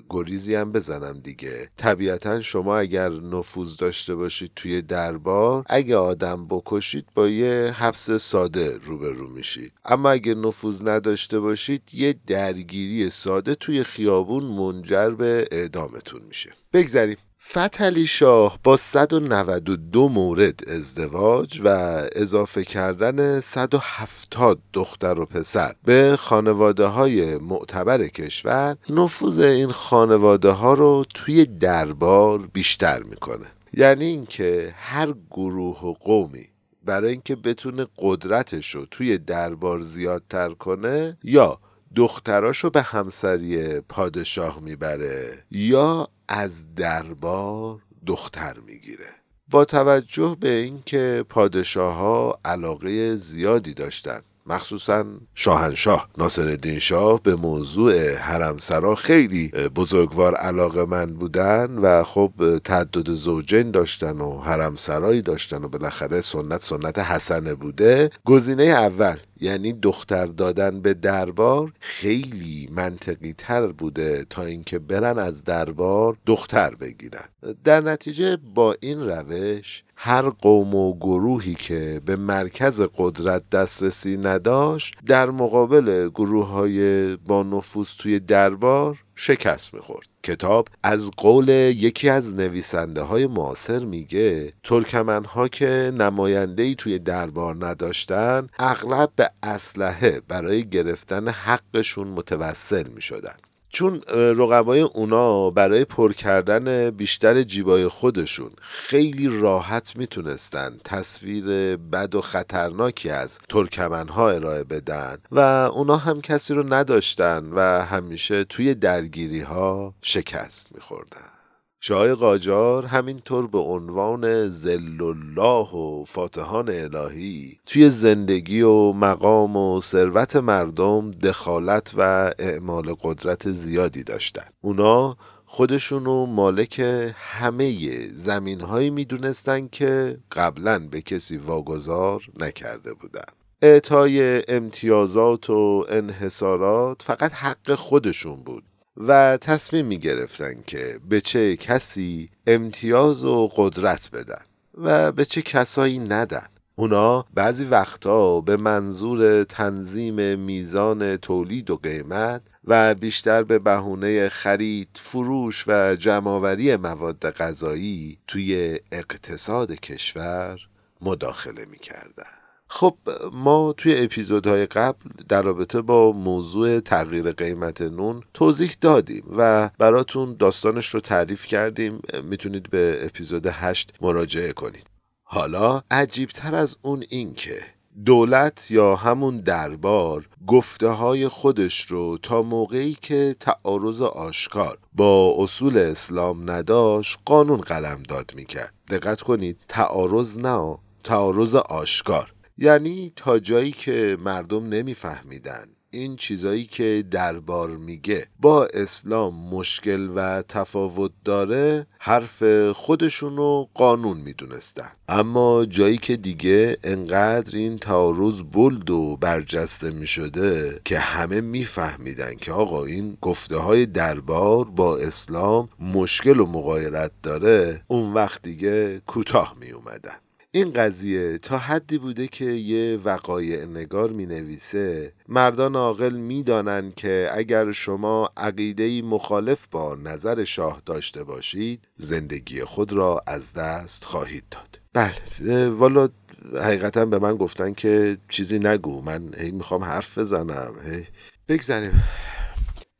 گریزی 0.09 0.55
هم 0.55 0.71
بزنم 0.71 1.19
دیگه. 1.19 1.69
طبیعتا 1.77 2.41
شما 2.41 2.77
اگر 2.77 3.09
نفوذ 3.09 3.77
داشته 3.77 4.15
باشید 4.15 4.51
توی 4.55 4.81
دربار 4.81 5.63
اگه 5.67 5.95
آدم 5.95 6.47
بکشید 6.47 7.05
با 7.15 7.27
یه 7.27 7.75
حبس 7.77 8.11
ساده 8.11 8.77
روبرو 8.77 9.29
میشید. 9.29 9.73
اما 9.85 10.09
اگه 10.09 10.35
نفوذ 10.35 10.81
نداشته 10.83 11.39
باشید 11.39 11.81
یه 11.93 12.15
درگیری 12.27 13.09
ساده 13.09 13.55
توی 13.55 13.83
خیابون 13.83 14.43
منجر 14.43 15.09
به 15.09 15.47
اعدامتون 15.51 16.21
میشه. 16.27 16.49
بگذریم. 16.73 17.17
فتلی 17.51 18.07
شاه 18.07 18.59
با 18.63 18.77
192 18.77 20.09
مورد 20.09 20.69
ازدواج 20.69 21.61
و 21.63 21.67
اضافه 22.15 22.63
کردن 22.63 23.39
170 23.39 24.59
دختر 24.73 25.19
و 25.19 25.25
پسر 25.25 25.75
به 25.85 26.15
خانواده 26.19 26.85
های 26.85 27.37
معتبر 27.37 28.07
کشور 28.07 28.77
نفوذ 28.89 29.39
این 29.39 29.71
خانواده 29.71 30.49
ها 30.49 30.73
رو 30.73 31.05
توی 31.13 31.45
دربار 31.45 32.39
بیشتر 32.53 33.03
می‌کنه. 33.03 33.45
یعنی 33.73 34.05
اینکه 34.05 34.73
هر 34.77 35.13
گروه 35.31 35.81
و 35.81 35.93
قومی 35.93 36.45
برای 36.85 37.11
اینکه 37.11 37.35
بتونه 37.35 37.87
قدرتش 37.97 38.75
رو 38.75 38.85
توی 38.91 39.17
دربار 39.17 39.81
زیادتر 39.81 40.49
کنه 40.49 41.17
یا 41.23 41.59
دختراشو 41.95 42.69
به 42.69 42.81
همسری 42.81 43.79
پادشاه 43.79 44.59
می‌بره 44.59 45.43
یا 45.51 46.09
از 46.31 46.75
دربار 46.75 47.79
دختر 48.05 48.57
می‌گیره. 48.67 49.05
با 49.51 49.65
توجه 49.65 50.37
به 50.39 50.49
اینکه 50.49 51.25
پادشاه 51.29 51.95
ها 51.95 52.39
علاقه 52.45 53.15
زیادی 53.15 53.73
داشتند 53.73 54.23
مخصوصا 54.45 55.05
شاهنشاه 55.35 56.09
ناصرالدین 56.17 56.79
شاه 56.79 57.23
به 57.23 57.35
موضوع 57.35 58.15
حرمسرا 58.15 58.95
خیلی 58.95 59.47
بزرگوار 59.47 60.35
علاقه 60.35 60.85
من 60.85 61.05
بودن 61.05 61.77
و 61.77 62.03
خب 62.03 62.31
تعدد 62.63 63.11
زوجین 63.11 63.71
داشتن 63.71 64.21
و 64.21 64.39
حرمسرایی 64.39 65.21
داشتن 65.21 65.63
و 65.63 65.67
بالاخره 65.67 66.21
سنت 66.21 66.61
سنت 66.61 66.99
حسنه 66.99 67.55
بوده 67.55 68.09
گزینه 68.25 68.63
اول 68.63 69.17
یعنی 69.41 69.73
دختر 69.73 70.25
دادن 70.25 70.81
به 70.81 70.93
دربار 70.93 71.73
خیلی 71.79 72.69
منطقی 72.71 73.33
تر 73.33 73.67
بوده 73.67 74.25
تا 74.29 74.43
اینکه 74.43 74.79
برن 74.79 75.19
از 75.19 75.43
دربار 75.43 76.17
دختر 76.25 76.75
بگیرن. 76.75 77.25
در 77.63 77.81
نتیجه 77.81 78.37
با 78.55 78.75
این 78.79 79.09
روش 79.09 79.83
هر 79.95 80.29
قوم 80.29 80.75
و 80.75 80.97
گروهی 80.97 81.55
که 81.55 82.01
به 82.05 82.15
مرکز 82.15 82.81
قدرت 82.97 83.49
دسترسی 83.49 84.17
نداشت 84.17 84.95
در 85.05 85.29
مقابل 85.29 86.09
گروه 86.09 86.47
های 86.47 87.15
با 87.15 87.43
نفوذ 87.43 87.89
توی 87.97 88.19
دربار 88.19 89.03
شکست 89.21 89.73
می‌خورد. 89.73 90.07
کتاب 90.23 90.67
از 90.83 91.11
قول 91.17 91.49
یکی 91.49 92.09
از 92.09 92.35
نویسنده 92.35 93.01
های 93.01 93.27
معاصر 93.27 93.79
میگه 93.79 94.53
ترکمن 94.63 95.25
ها 95.25 95.47
که 95.47 95.91
نماینده 95.97 96.63
ای 96.63 96.75
توی 96.75 96.99
دربار 96.99 97.65
نداشتن 97.65 98.47
اغلب 98.59 99.11
به 99.15 99.31
اسلحه 99.43 100.21
برای 100.27 100.69
گرفتن 100.69 101.27
حقشون 101.27 102.07
متوسل 102.07 102.87
می‌شدن. 102.87 103.35
چون 103.69 104.01
رقبای 104.11 104.81
اونا 104.81 105.49
برای 105.49 105.85
پر 105.85 106.13
کردن 106.13 106.89
بیشتر 106.89 107.43
جیبای 107.43 107.87
خودشون 107.87 108.51
خیلی 108.61 109.41
راحت 109.41 109.95
می‌تونستن 109.95 110.77
تصویر 110.85 111.77
بد 111.77 112.15
و 112.15 112.21
خطرناکی 112.21 113.09
از 113.09 113.39
ترکمنها 113.49 114.29
ارائه 114.29 114.63
بدن 114.63 115.17
و 115.31 115.39
اونا 115.73 115.97
هم 115.97 116.21
کسی 116.21 116.53
رو 116.53 116.73
نداشتن 116.73 117.49
و 117.53 117.85
همیشه 117.85 118.43
توی 118.43 118.75
درگیری 118.75 119.41
ها 119.41 119.93
شکست 120.01 120.75
میخوردن. 120.75 121.38
شاه 121.81 122.15
قاجار 122.15 122.85
همینطور 122.85 123.47
به 123.47 123.57
عنوان 123.57 124.49
زل 124.49 125.01
الله 125.01 125.69
و 125.71 126.05
فاتحان 126.05 126.69
الهی 126.69 127.59
توی 127.65 127.89
زندگی 127.89 128.61
و 128.61 128.91
مقام 128.91 129.55
و 129.55 129.81
ثروت 129.81 130.35
مردم 130.35 131.11
دخالت 131.11 131.93
و 131.97 132.33
اعمال 132.39 132.95
قدرت 133.01 133.51
زیادی 133.51 134.03
داشتن. 134.03 134.49
اونا 134.61 135.15
خودشونو 135.45 136.25
مالک 136.25 136.79
همه 137.15 138.07
زمین 138.13 138.61
هایی 138.61 138.89
می‌دونستن 138.89 139.67
که 139.67 140.17
قبلا 140.31 140.87
به 140.91 141.01
کسی 141.01 141.37
واگذار 141.37 142.21
نکرده 142.39 142.93
بودن. 142.93 143.31
اعطای 143.61 144.43
امتیازات 144.47 145.49
و 145.49 145.85
انحصارات 145.89 147.01
فقط 147.01 147.33
حق 147.33 147.75
خودشون 147.75 148.35
بود. 148.35 148.63
و 148.99 149.37
تصمیم 149.37 149.85
می 149.85 149.97
گرفتن 149.97 150.55
که 150.67 150.99
به 151.09 151.21
چه 151.21 151.57
کسی 151.57 152.29
امتیاز 152.47 153.23
و 153.23 153.47
قدرت 153.55 154.09
بدن 154.13 154.41
و 154.77 155.11
به 155.11 155.25
چه 155.25 155.41
کسایی 155.41 155.99
ندن 155.99 156.47
اونا 156.75 157.25
بعضی 157.33 157.65
وقتا 157.65 158.41
به 158.41 158.57
منظور 158.57 159.43
تنظیم 159.43 160.39
میزان 160.39 161.17
تولید 161.17 161.69
و 161.69 161.75
قیمت 161.75 162.41
و 162.65 162.95
بیشتر 162.95 163.43
به 163.43 163.59
بهونه 163.59 164.29
خرید، 164.29 164.89
فروش 164.93 165.63
و 165.67 165.95
جمعآوری 165.95 166.75
مواد 166.75 167.29
غذایی 167.29 168.17
توی 168.27 168.79
اقتصاد 168.91 169.71
کشور 169.71 170.59
مداخله 171.01 171.65
می‌کردن. 171.65 172.38
خب 172.71 172.97
ما 173.31 173.73
توی 173.77 174.03
اپیزودهای 174.03 174.65
قبل 174.65 175.09
در 175.29 175.41
رابطه 175.41 175.81
با 175.81 176.11
موضوع 176.11 176.79
تغییر 176.79 177.31
قیمت 177.31 177.81
نون 177.81 178.23
توضیح 178.33 178.75
دادیم 178.81 179.23
و 179.37 179.69
براتون 179.77 180.35
داستانش 180.39 180.87
رو 180.87 180.99
تعریف 180.99 181.45
کردیم. 181.45 182.01
می‌تونید 182.23 182.69
به 182.69 182.99
اپیزود 183.05 183.47
8 183.47 183.93
مراجعه 184.01 184.53
کنید. 184.53 184.85
حالا 185.23 185.81
عجیبتر 185.91 186.55
از 186.55 186.77
اون 186.81 187.03
این 187.09 187.33
که 187.33 187.61
دولت 188.05 188.71
یا 188.71 188.95
همون 188.95 189.37
دربار 189.37 190.29
گفته 190.47 190.87
های 190.87 191.27
خودش 191.27 191.85
رو 191.85 192.17
تا 192.17 192.41
موقعی 192.41 192.97
که 193.01 193.35
تعارض 193.39 194.01
آشکار 194.01 194.77
با 194.93 195.35
اصول 195.37 195.77
اسلام 195.77 196.51
نداشت 196.51 197.19
قانون 197.25 197.61
قلم 197.61 198.03
داد 198.09 198.31
می‌کرد. 198.35 198.73
دقت 198.89 199.21
کنید 199.21 199.57
تعارض 199.67 200.37
نه 200.37 200.77
تعارض 201.03 201.55
آشکار. 201.55 202.33
یعنی 202.61 203.13
تا 203.15 203.39
جایی 203.39 203.71
که 203.71 204.17
مردم 204.19 204.69
نمیفهمیدن. 204.69 205.65
این 205.91 206.15
چیزایی 206.15 206.63
که 206.63 207.03
دربار 207.11 207.69
میگه 207.69 208.27
با 208.39 208.65
اسلام 208.65 209.35
مشکل 209.35 210.09
و 210.15 210.41
تفاوت 210.41 211.11
داره 211.25 211.87
حرف 211.99 212.43
خودشونو 212.71 213.65
قانون 213.73 214.17
می‌دونستن. 214.17 214.91
اما 215.09 215.65
جایی 215.65 215.97
که 215.97 216.17
دیگه 216.17 216.77
انقدر 216.83 217.57
این 217.57 217.77
تعارض 217.77 218.41
بلد 218.41 218.89
و 218.89 219.17
برجسته 219.17 219.91
می‌شده 219.91 220.81
که 220.85 220.99
همه 220.99 221.41
میفهمیدن 221.41 222.35
که 222.35 222.51
آقا 222.51 222.85
این 222.85 223.17
گفته 223.21 223.57
های 223.57 223.85
دربار 223.85 224.65
با 224.65 224.97
اسلام 224.97 225.69
مشکل 225.79 226.39
و 226.39 226.45
مقایرت 226.45 227.11
داره 227.23 227.81
اون 227.87 228.13
وقت 228.13 228.41
دیگه 228.41 229.01
کوتاه 229.07 229.55
می 229.59 229.71
اومدن 229.71 230.15
این 230.51 230.73
قضیه 230.73 231.37
تا 231.37 231.57
حدی 231.57 231.97
بوده 231.97 232.27
که 232.27 232.45
یه 232.45 232.99
وقایع 233.03 233.65
نگار 233.65 234.09
می 234.09 234.25
نویسه 234.25 235.13
مردان 235.27 235.75
عاقل 235.75 236.13
می 236.13 236.43
دانن 236.43 236.91
که 236.95 237.29
اگر 237.33 237.71
شما 237.71 238.29
عقیده 238.37 239.01
مخالف 239.01 239.67
با 239.71 239.95
نظر 239.95 240.43
شاه 240.43 240.81
داشته 240.85 241.23
باشید 241.23 241.87
زندگی 241.95 242.63
خود 242.63 242.93
را 242.93 243.21
از 243.27 243.53
دست 243.53 244.05
خواهید 244.05 244.43
داد. 244.51 244.79
بله 244.93 245.69
والا 245.69 246.09
حقیقتا 246.55 247.05
به 247.05 247.19
من 247.19 247.35
گفتن 247.35 247.73
که 247.73 248.17
چیزی 248.29 248.59
نگو 248.59 249.01
من 249.01 249.29
هی 249.37 249.51
می‌خوام 249.51 249.83
حرف 249.83 250.17
بزنم 250.17 250.73
هی. 250.85 251.07
بگذاریم. 251.47 252.03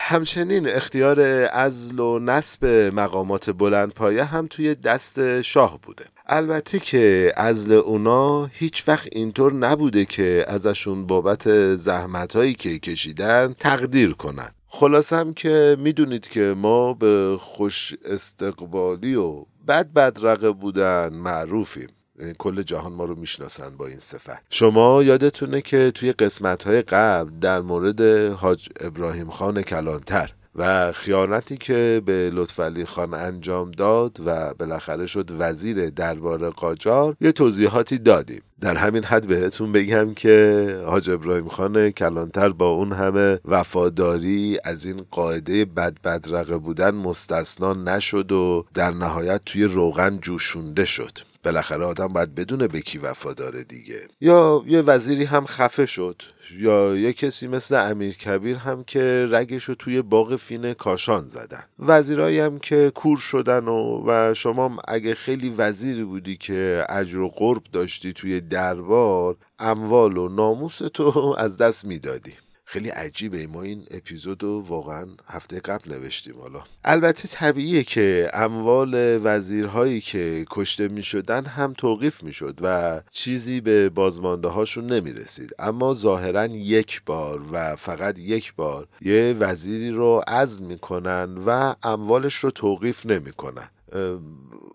همچنین 0.02 0.70
اختیار 0.70 1.22
ازل 1.54 2.00
و 2.00 2.20
نسب 2.20 2.66
مقامات 2.94 3.50
بلند 3.50 3.94
پایه 3.94 4.24
هم 4.24 4.48
توی 4.48 4.76
دست 4.76 5.42
شاه 5.42 5.80
بوده. 5.82 6.06
البته 6.32 6.80
که 6.80 7.34
ازل 7.38 7.74
اونا 7.74 8.46
هیچ 8.46 8.88
وقت 8.88 9.08
اینطور 9.12 9.54
نبوده 9.54 10.06
که 10.06 10.46
ازشون 10.48 11.06
بابت 11.06 11.76
زحمت 11.76 12.36
هایی 12.36 12.54
که 12.54 12.80
کشیدن 12.80 13.56
تقدیر 13.60 14.14
کنن. 14.14 14.50
خلاصم 14.68 15.34
که 15.34 15.78
می‌دونید 15.80 16.28
که 16.28 16.54
ما 16.58 16.94
به 16.94 17.38
خوش 17.40 17.94
استقبالی 18.06 19.16
و 19.16 19.46
بد 19.68 19.94
بدرقه 19.94 20.52
بودن 20.52 21.14
معروفیم. 21.14 21.90
یعنی 22.20 22.34
کل 22.38 22.62
جهان 22.62 22.94
ما 22.94 23.06
رو 23.06 23.16
می‌شناسن 23.16 23.78
با 23.78 23.88
این 23.88 24.00
صفت. 24.00 24.42
شما 24.50 25.04
یادتونه 25.04 25.62
که 25.62 25.92
توی 25.92 26.12
قسمت 26.12 26.64
های 26.64 26.82
قبل 26.82 27.40
در 27.42 27.62
مورد 27.62 28.02
حاج 28.34 28.70
ابراهیم 28.80 29.30
خان 29.30 29.62
کلانتر 29.62 30.34
و 30.56 30.92
خیانتی 30.92 31.58
که 31.58 32.02
به 32.06 32.30
لطفعلی 32.34 32.86
خان 32.86 33.14
انجام 33.14 33.72
داد 33.72 34.18
و 34.26 34.54
بالاخره 34.54 35.06
شد 35.06 35.32
وزیر 35.40 35.90
دربار 35.90 36.50
قاجار 36.50 37.16
یه 37.22 37.32
توضیحاتی 37.32 37.98
دادیم. 37.98 38.42
در 38.62 38.76
همین 38.76 39.04
حد 39.04 39.28
بهتون 39.28 39.72
بگم 39.72 40.14
که 40.14 40.84
حاج 40.86 41.10
ابراهیم 41.10 41.48
خان 41.48 41.92
کلانتر 41.92 42.50
با 42.50 42.68
اون 42.68 42.92
همه 42.92 43.40
وفاداری 43.46 44.58
از 44.64 44.86
این 44.86 45.06
قاعده 45.12 45.66
بد 45.66 46.02
بدرقه 46.04 46.58
بودن 46.58 46.92
مستثنا 46.92 47.74
نشد 47.74 48.32
و 48.32 48.66
در 48.74 48.92
نهایت 48.92 49.42
توی 49.46 49.64
روغن 49.64 50.18
جوشونده 50.18 50.86
شد. 50.86 51.18
بالاخره 51.44 51.86
آدم 51.86 52.08
باید 52.08 52.36
بدونه 52.36 52.68
به 52.68 52.82
کی 52.82 52.98
وفاداره 52.98 53.64
دیگه. 53.64 54.00
یا 54.22 54.64
یه 54.68 54.82
وزیری 54.82 55.24
هم 55.24 55.46
خفه 55.46 55.86
شد. 55.86 56.22
یا 56.58 56.98
یه 56.98 57.14
کسی 57.14 57.48
مثل 57.48 57.90
امیر 57.92 58.14
کبیر 58.14 58.56
هم 58.56 58.84
که 58.84 59.28
رگش 59.32 59.64
رو 59.64 59.76
توی 59.76 60.02
باغ 60.02 60.36
فین 60.36 60.74
کاشان 60.74 61.28
زدن. 61.28 61.64
وزیرایی 61.80 62.40
هم 62.40 62.60
که 62.60 62.92
کور 62.96 63.18
شدن 63.18 63.68
و, 63.68 64.04
و 64.08 64.34
شما 64.34 64.78
اگه 64.88 65.16
خیلی 65.16 65.50
وزیری 65.50 66.04
بودی 66.04 66.38
که 66.38 66.86
اجر 66.90 67.20
و 67.20 67.30
قرب 67.30 67.64
داشتی 67.74 68.14
توی 68.14 68.42
دربار 68.42 69.36
اموال 69.60 70.18
و 70.18 70.30
ناموس 70.30 70.78
تو 70.78 71.36
از 71.38 71.58
دست 71.58 71.86
می‌دادی. 71.86 72.34
خیلی 72.72 72.90
عجیبه. 72.90 73.48
ما 73.48 73.62
این 73.62 73.86
اپیزود 73.92 74.44
رو 74.44 74.62
واقعا 74.62 75.08
هفته 75.28 75.60
قبل 75.60 75.94
نوشتیم 75.94 76.36
حالا. 76.42 76.64
البته 76.86 77.28
طبیعیه 77.28 77.84
که 77.84 78.30
اموال 78.34 79.20
وزیرهایی 79.24 80.02
که 80.02 80.46
کشته 80.50 80.88
می 80.88 81.04
شدن 81.04 81.46
هم 81.46 81.74
توقیف 81.74 82.24
می 82.24 82.34
شد 82.34 82.60
و 82.62 83.02
چیزی 83.12 83.62
به 83.62 83.90
بازمانده 83.90 84.48
هاشون 84.48 84.86
نمی 84.86 85.14
رسید 85.14 85.52
اما 85.60 85.94
ظاهرا 85.94 86.46
یک 86.46 87.02
بار 87.06 87.42
و 87.52 87.76
فقط 87.76 88.20
یک 88.20 88.56
بار 88.56 88.88
یه 89.02 89.36
وزیری 89.40 89.92
رو 89.92 90.24
عزل 90.28 90.64
می‌کنن 90.64 91.38
و 91.46 91.76
اموالش 91.84 92.36
رو 92.36 92.52
توقیف 92.52 93.06
نمی‌کنن. 93.06 93.70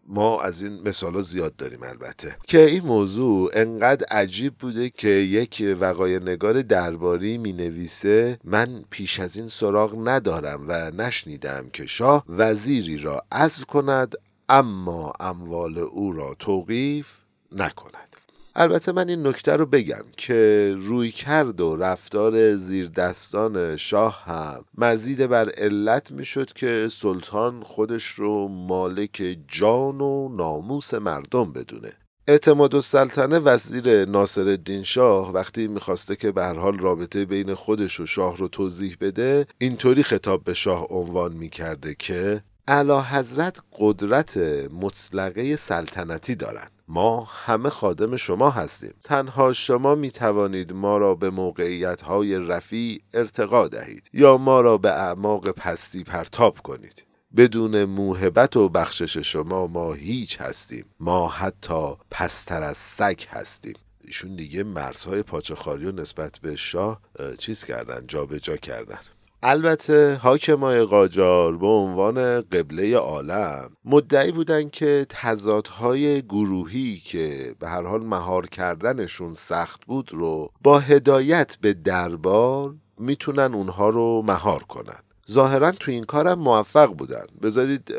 ما 0.06 0.42
از 0.42 0.62
این 0.62 0.88
مثال 0.88 1.20
زیاد 1.20 1.56
داریم 1.56 1.82
البته. 1.82 2.36
که 2.46 2.64
این 2.64 2.84
موضوع 2.84 3.50
انقدر 3.54 4.06
عجیب 4.10 4.54
بوده 4.54 4.90
که 4.90 5.08
یک 5.08 5.76
وقای 5.80 6.18
نگار 6.18 6.62
درباری 6.62 7.38
می 7.38 7.52
نویسه 7.52 8.38
من 8.44 8.84
پیش 8.90 9.20
از 9.20 9.36
این 9.36 9.48
سراغ 9.48 10.08
ندارم 10.08 10.64
و 10.68 10.90
نشنیدم 10.90 11.66
که 11.72 11.86
شاه 11.86 12.24
وزیری 12.28 12.98
را 12.98 13.22
عزل 13.32 13.64
کند 13.64 14.14
اما 14.48 15.12
اموال 15.20 15.78
او 15.78 16.12
را 16.12 16.34
توقیف 16.38 17.08
نکند. 17.52 18.13
البته 18.56 18.92
من 18.92 19.08
این 19.08 19.26
نکته 19.26 19.52
رو 19.52 19.66
بگم 19.66 20.04
که 20.16 20.74
روی 20.78 21.10
کرد 21.10 21.60
و 21.60 21.76
رفتار 21.76 22.54
زیردستان 22.54 23.76
شاه 23.76 24.24
هم 24.24 24.64
مزید 24.78 25.26
بر 25.26 25.50
علت 25.50 26.10
می‌شد 26.10 26.52
که 26.52 26.88
سلطان 26.90 27.62
خودش 27.62 28.06
رو 28.06 28.48
مالک 28.48 29.38
جان 29.48 30.00
و 30.00 30.28
ناموس 30.36 30.94
مردم 30.94 31.52
بدونه. 31.52 31.92
اعتماد 32.28 32.80
سلطنه 32.80 33.38
وزیر 33.38 34.04
ناصر 34.04 34.48
الدین 34.48 34.82
شاه 34.82 35.32
وقتی 35.32 35.68
می‌خواسته 35.68 36.16
که 36.16 36.32
به 36.32 36.44
حال 36.46 36.78
رابطه 36.78 37.24
بین 37.24 37.54
خودش 37.54 38.00
و 38.00 38.06
شاه 38.06 38.36
رو 38.36 38.48
توضیح 38.48 38.96
بده 39.00 39.46
اینطوری 39.58 40.02
خطاب 40.02 40.44
به 40.44 40.54
شاه 40.54 40.86
عنوان 40.90 41.32
می‌کرده 41.32 41.94
که 41.98 42.42
علا 42.68 43.02
حضرت 43.02 43.60
قدرت 43.78 44.36
مطلقه 44.80 45.56
سلطنتی 45.56 46.34
دارند 46.34 46.70
ما 46.88 47.24
همه 47.24 47.68
خادم 47.68 48.16
شما 48.16 48.50
هستیم. 48.50 48.94
تنها 49.04 49.52
شما 49.52 49.94
می 49.94 50.10
توانید 50.10 50.72
ما 50.72 50.98
را 50.98 51.14
به 51.14 51.30
موقعیت 51.30 52.02
های 52.02 52.38
رفیع 52.38 53.02
ارتقا 53.14 53.68
دهید 53.68 54.10
یا 54.12 54.36
ما 54.36 54.60
را 54.60 54.78
به 54.78 54.90
اعماق 54.90 55.50
پستی 55.50 56.04
پرتاب 56.04 56.58
کنید. 56.58 57.04
بدون 57.36 57.84
موهبت 57.84 58.56
و 58.56 58.68
بخشش 58.68 59.18
شما 59.18 59.66
ما 59.66 59.92
هیچ 59.92 60.40
هستیم. 60.40 60.84
ما 61.00 61.28
حتی 61.28 61.92
پستر 62.10 62.62
از 62.62 62.76
سگ 62.76 63.20
هستیم. 63.28 63.74
ایشون 64.06 64.36
دیگه 64.36 64.62
مرزهای 64.62 65.22
پاچخاری 65.22 65.86
و 65.86 65.92
نسبت 65.92 66.38
به 66.38 66.56
شاه 66.56 67.00
چیز 67.38 67.64
کردن 67.64 68.06
جابجا 68.06 68.38
جا 68.38 68.56
کردن. 68.56 68.98
البته 69.46 70.14
حاکمای 70.14 70.82
قاجار 70.82 71.56
به 71.56 71.66
عنوان 71.66 72.40
قبله 72.40 72.96
عالم 72.96 73.70
مدعی 73.84 74.32
بودن 74.32 74.68
که 74.68 75.06
تضادهای 75.08 76.22
گروهی 76.22 77.02
که 77.04 77.54
به 77.58 77.68
هر 77.68 77.82
حال 77.82 78.04
مهار 78.04 78.46
کردنشون 78.46 79.34
سخت 79.34 79.84
بود 79.84 80.12
رو 80.12 80.50
با 80.62 80.78
هدایت 80.78 81.56
به 81.60 81.72
دربار 81.72 82.74
می‌تونن 82.98 83.54
اونها 83.54 83.88
رو 83.88 84.22
مهار 84.22 84.62
کنن. 84.62 85.03
ظاهرا 85.30 85.70
تو 85.70 85.90
این 85.90 86.04
کارم 86.04 86.38
موفق 86.38 86.94
بودن. 86.94 87.24
بذارید 87.42 87.94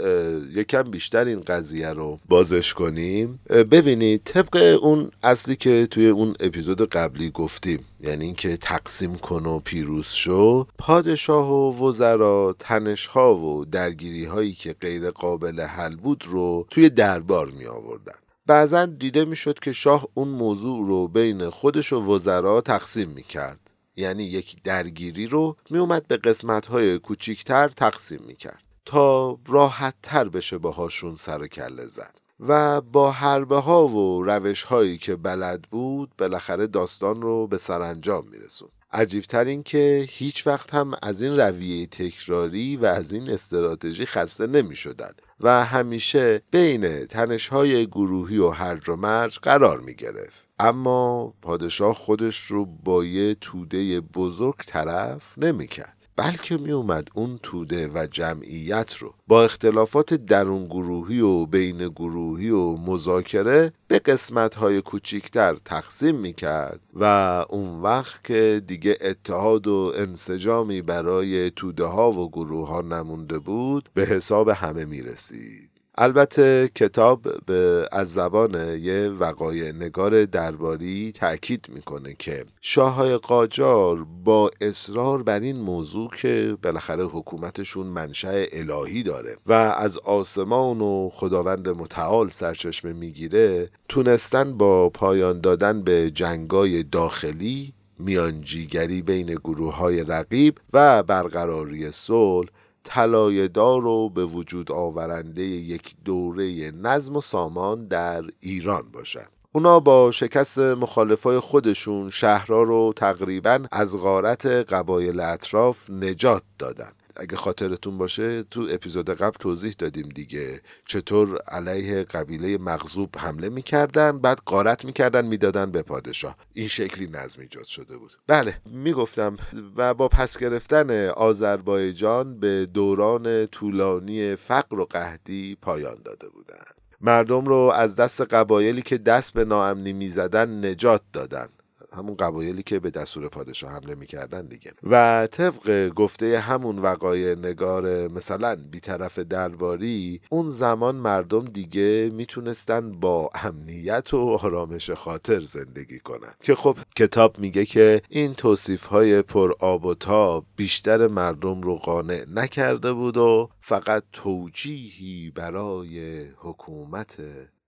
یکم 0.55 0.83
بیشتر 0.83 1.25
این 1.25 1.41
قضیه 1.41 1.89
رو 1.89 2.19
بازش 2.29 2.73
کنیم. 2.73 3.39
ببینید 3.49 4.21
طبق 4.25 4.79
اون 4.81 5.11
اصلی 5.23 5.55
که 5.55 5.87
توی 5.91 6.09
اون 6.09 6.35
اپیزود 6.39 6.89
قبلی 6.89 7.29
گفتیم 7.29 7.85
یعنی 8.01 8.25
اینکه 8.25 8.57
تقسیم 8.57 9.15
کن 9.15 9.45
و 9.45 9.59
پیروز 9.59 10.07
شو 10.07 10.67
پادشاه 10.77 11.51
و 11.51 11.87
وزرا 11.87 12.55
تنشها 12.59 13.35
و 13.35 13.65
درگیری 13.65 14.25
هایی 14.25 14.53
که 14.53 14.73
غیر 14.73 15.11
قابل 15.11 15.61
حل 15.61 15.95
بود 15.95 16.23
رو 16.27 16.67
توی 16.69 16.89
دربار 16.89 17.51
می 17.51 17.65
آوردن 17.65 18.15
بعضا 18.47 18.85
دیده 18.85 19.25
می‌شد 19.25 19.59
که 19.59 19.73
شاه 19.73 20.07
اون 20.13 20.27
موضوع 20.27 20.87
رو 20.87 21.07
بین 21.07 21.49
خودش 21.49 21.93
و 21.93 22.01
وزرا 22.01 22.61
تقسیم 22.61 23.09
می 23.09 23.23
کرد 23.23 23.59
یعنی 23.95 24.23
یک 24.23 24.63
درگیری 24.63 25.27
رو 25.27 25.55
میومد 25.69 26.07
به 26.07 26.17
قسمت 26.17 26.65
های 26.65 26.99
کوچیکتر 26.99 27.67
تقسیم 27.67 28.21
می‌کرد 28.27 28.63
تا 28.85 29.37
راحت 29.47 29.95
تر 30.03 30.29
بشه 30.29 30.57
باهاشون 30.57 31.15
سر 31.15 31.41
و 31.41 31.47
کله 31.47 31.85
زد. 31.85 32.19
و 32.39 32.81
با 32.81 33.11
حربه 33.11 33.57
ها 33.57 33.87
و 33.87 34.23
روش 34.23 34.63
هایی 34.63 34.97
که 34.97 35.15
بلد 35.15 35.61
بود 35.61 36.11
بالاخره 36.17 36.67
داستان 36.67 37.21
رو 37.21 37.47
به 37.47 37.57
سرانجام 37.57 38.27
میرسون 38.27 38.69
عجیبتر 38.95 39.45
این 39.45 39.63
که 39.63 40.05
هیچ 40.09 40.47
وقت 40.47 40.73
هم 40.73 40.93
از 41.01 41.21
این 41.21 41.39
رویه 41.39 41.85
تکراری 41.85 42.77
و 42.77 42.85
از 42.85 43.13
این 43.13 43.29
استراتژی 43.29 44.05
خسته 44.05 44.47
نمی 44.47 44.75
شدن 44.75 45.11
و 45.39 45.65
همیشه 45.65 46.41
بین 46.51 47.05
تنشهای 47.05 47.87
گروهی 47.87 48.37
و 48.37 48.49
هرج 48.49 48.89
و 48.89 48.95
مرج 48.95 49.39
قرار 49.39 49.79
می 49.79 49.95
گرفت 49.95 50.45
اما 50.59 51.33
پادشاه 51.41 51.95
خودش 51.95 52.41
رو 52.45 52.65
با 52.65 53.05
یه 53.05 53.35
توده 53.41 54.01
بزرگ 54.01 54.55
طرف 54.57 55.37
نمی 55.37 55.67
کرد 55.67 56.04
بلکه 56.17 56.57
می 56.57 56.71
اومد 56.71 57.07
اون 57.13 57.39
توده 57.43 57.87
و 57.93 58.07
جمعیت 58.11 58.93
رو 58.97 59.13
با 59.27 59.43
اختلافات 59.43 60.13
درون 60.13 60.65
گروهی 60.65 61.19
و 61.19 61.45
بین 61.45 61.77
گروهی 61.87 62.49
و 62.49 62.75
مذاکره 62.77 63.73
به 63.87 63.99
قسمت 63.99 64.55
های 64.55 64.81
کوچیکتر 64.81 65.55
تقسیم 65.55 66.15
می 66.15 66.33
کرد 66.33 66.79
و 66.93 67.03
اون 67.49 67.81
وقت 67.81 68.23
که 68.23 68.61
دیگه 68.67 68.97
اتحاد 69.01 69.67
و 69.67 69.93
انسجامی 69.95 70.81
برای 70.81 71.51
توده 71.51 71.85
ها 71.85 72.11
و 72.11 72.29
گروه 72.29 72.67
ها 72.67 72.81
نمونده 72.81 73.39
بود 73.39 73.89
به 73.93 74.05
حساب 74.05 74.49
همه 74.49 74.85
می 74.85 75.01
رسید 75.01 75.74
البته 75.97 76.69
کتاب 76.75 77.21
به 77.45 77.89
از 77.91 78.13
زبان 78.13 78.79
یه 78.79 79.09
وقایع 79.19 79.71
نگار 79.71 80.25
درباری 80.25 81.11
تاکید 81.11 81.65
می‌کنه 81.69 82.13
که 82.19 82.45
شاههای 82.61 83.17
قاجار 83.17 84.05
با 84.23 84.49
اصرار 84.61 85.23
بر 85.23 85.39
این 85.39 85.57
موضوع 85.57 86.09
که 86.17 86.57
بالاخره 86.63 87.03
حکومتشون 87.03 87.87
منشأ 87.87 88.43
الهی 88.53 89.03
داره 89.03 89.37
و 89.45 89.53
از 89.53 89.97
آسمان 89.97 90.81
و 90.81 91.09
خداوند 91.13 91.69
متعال 91.69 92.29
سرچشمه 92.29 92.93
می‌گیره 92.93 93.69
تونستن 93.89 94.57
با 94.57 94.89
پایان 94.89 95.41
دادن 95.41 95.81
به 95.81 96.11
جنگای 96.11 96.83
داخلی 96.83 97.73
میانجیگری 97.99 99.01
بین 99.01 99.27
گروه 99.27 99.75
های 99.75 100.03
رقیب 100.03 100.57
و 100.73 101.03
برقراری 101.03 101.91
صلح 101.91 102.49
طلایه‌دار 102.85 103.85
و 103.85 104.09
به 104.09 104.25
وجود 104.25 104.71
آورنده 104.71 105.41
یک 105.43 105.95
دوره 106.05 106.71
نظم 106.71 107.15
و 107.15 107.21
سامان 107.21 107.87
در 107.87 108.23
ایران 108.39 108.83
باشند 108.93 109.29
اونا 109.51 109.79
با 109.79 110.11
شکست 110.11 110.59
مخالفای 110.59 111.39
خودشون 111.39 112.09
شهرها 112.09 112.63
رو 112.63 112.93
تقریبا 112.95 113.59
از 113.71 113.97
غارت 113.97 114.45
قبایل 114.45 115.19
اطراف 115.19 115.89
نجات 115.89 116.43
دادن. 116.59 116.91
اگه 117.17 117.35
خاطرتون 117.35 117.97
باشه 117.97 118.43
تو 118.43 118.67
اپیزود 118.71 119.09
قبل 119.09 119.37
توضیح 119.39 119.75
دادیم 119.77 120.09
دیگه 120.09 120.61
چطور 120.87 121.41
علیه 121.47 122.03
قبیله 122.03 122.57
مغزوب 122.57 123.15
حمله 123.17 123.49
می‌کردن 123.49 124.19
بعد 124.19 124.39
قارت 124.45 124.85
می‌کردن 124.85 125.25
می‌دادن 125.25 125.71
به 125.71 125.81
پادشاه. 125.81 126.37
این 126.53 126.67
شکلی 126.67 127.07
نظم 127.07 127.41
ایجاد 127.41 127.65
شده 127.65 127.97
بود. 127.97 128.11
بله 128.27 128.61
می‌گفتم 128.65 129.37
و 129.77 129.93
با 129.93 130.07
پس 130.07 130.37
گرفتن 130.37 131.07
آذربایجان 131.07 132.39
به 132.39 132.65
دوران 132.65 133.45
طولانی 133.45 134.35
فقر 134.35 134.79
و 134.79 134.85
قهدی 134.85 135.57
پایان 135.61 135.97
داده 136.05 136.29
بودن. 136.29 136.63
مردم 137.01 137.45
رو 137.45 137.55
از 137.75 137.95
دست 137.95 138.21
قبایلی 138.21 138.81
که 138.81 138.97
دست 138.97 139.33
به 139.33 139.45
ناامنی 139.45 139.93
می‌زدن 139.93 140.65
نجات 140.65 141.01
دادن. 141.13 141.47
همون 141.95 142.15
قبایلی 142.15 142.63
که 142.63 142.79
به 142.79 142.89
دستور 142.89 143.27
پادشاه 143.27 143.71
حمله 143.71 143.95
می‌کردن 143.95 144.45
دیگه. 144.45 144.71
و 144.83 145.27
طبق 145.31 145.89
گفته 145.89 146.39
همون 146.39 146.79
وقایع 146.79 147.35
نگار 147.35 148.07
مثلا 148.07 148.55
بیطرف 148.71 149.19
درباری 149.19 150.21
اون 150.29 150.49
زمان 150.49 150.95
مردم 150.95 151.45
دیگه 151.45 152.11
می‌تونستن 152.13 152.91
با 152.91 153.29
امنیت 153.33 154.13
و 154.13 154.17
آرامش 154.17 154.89
خاطر 154.89 155.41
زندگی 155.43 155.99
کنن. 155.99 156.33
که 156.41 156.55
خب 156.55 156.77
کتاب 156.95 157.39
میگه 157.39 157.65
که 157.65 158.01
این 158.09 158.33
توصیف 158.33 158.85
های 158.85 159.21
پر 159.21 159.53
آب 159.59 159.85
و 159.85 159.95
تاب 159.95 160.45
بیشتر 160.55 161.07
مردم 161.07 161.61
رو 161.61 161.75
قانع 161.75 162.25
نکرده 162.33 162.93
بود 162.93 163.17
و 163.17 163.49
فقط 163.61 164.03
توجیهی 164.11 165.31
برای 165.31 166.23
حکومت 166.37 167.17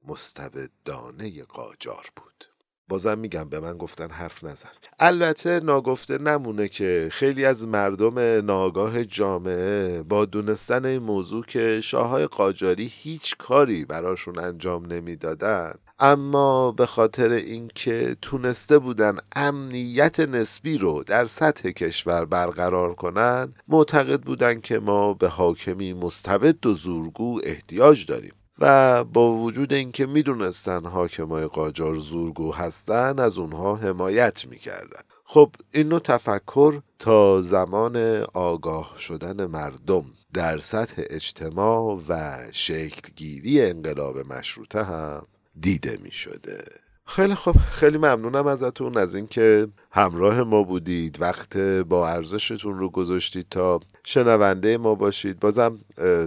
مستبدانه 0.07 1.43
قاجار 1.43 2.05
بود. 2.15 2.45
بازم 2.89 3.19
میگم 3.19 3.49
به 3.49 3.59
من 3.59 3.77
گفتن 3.77 4.09
حرف 4.09 4.43
نزن. 4.43 4.69
البته 4.99 5.59
ناگفته 5.59 6.17
نمونه 6.17 6.67
که 6.67 7.09
خیلی 7.11 7.45
از 7.45 7.67
مردم 7.67 8.19
ناگاه 8.45 9.03
جامعه 9.03 10.03
با 10.03 10.25
دونستن 10.25 10.85
این 10.85 11.03
موضوع 11.03 11.45
که 11.45 11.81
شاههای 11.81 12.27
قاجاری 12.27 12.91
هیچ 12.93 13.37
کاری 13.37 13.85
براشون 13.85 14.39
انجام 14.39 14.85
نمی‌دادن 14.85 15.73
اما 15.99 16.71
به 16.71 16.85
خاطر 16.85 17.29
اینکه 17.29 18.15
تونسته 18.21 18.79
بودن 18.79 19.17
امنیت 19.35 20.19
نسبی 20.19 20.77
رو 20.77 21.03
در 21.03 21.25
سطح 21.25 21.71
کشور 21.71 22.25
برقرار 22.25 22.95
کنن 22.95 23.53
معتقد 23.67 24.21
بودن 24.21 24.61
که 24.61 24.79
ما 24.79 25.13
به 25.13 25.27
حاکمی 25.27 25.93
مستبد 25.93 26.65
و 26.65 26.73
زورگو 26.73 27.39
احتیاج 27.43 28.05
داریم. 28.05 28.33
و 28.59 29.03
با 29.03 29.33
وجود 29.33 29.73
اینکه 29.73 30.05
می‌دونستن 30.05 30.85
حاکمای 30.85 31.45
قاجار 31.45 31.95
زورگو 31.95 32.53
هستن 32.53 33.19
از 33.19 33.37
اونها 33.37 33.75
حمایت 33.75 34.45
می‌کردن. 34.45 35.01
خب 35.23 35.51
این 35.71 35.87
نوع 35.87 35.99
تفکر 35.99 36.81
تا 36.99 37.41
زمان 37.41 37.97
آگاه 38.33 38.95
شدن 38.99 39.45
مردم 39.45 40.05
در 40.33 40.57
سطح 40.57 41.01
اجتماع 41.09 41.99
و 42.09 42.37
شکلگیری 42.51 43.61
انقلاب 43.61 44.17
مشروطه 44.17 44.83
هم 44.83 45.27
دیده 45.59 45.97
می 46.03 46.11
شده 46.11 46.63
خیلی 47.05 47.35
خب 47.35 47.55
خیلی 47.71 47.97
ممنونم 47.97 48.47
ازتون 48.47 48.97
از 48.97 49.15
اینکه 49.15 49.67
همراه 49.91 50.43
ما 50.43 50.63
بودید. 50.63 51.21
وقت 51.21 51.57
با 51.57 52.09
ارزشتون 52.09 52.79
رو 52.79 52.89
گذاشتید 52.89 53.47
تا 53.49 53.79
شنونده 54.03 54.77
ما 54.77 54.95
باشید. 54.95 55.39
بازم 55.39 55.79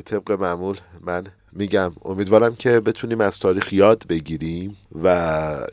طبق 0.04 0.32
معمول 0.32 0.76
من 1.00 1.26
میگم 1.52 1.92
امیدوارم 2.04 2.56
که 2.56 2.80
بتونیم 2.80 3.20
از 3.20 3.38
تاریخ 3.38 3.72
یاد 3.72 4.04
بگیریم 4.08 4.76
و 5.02 5.08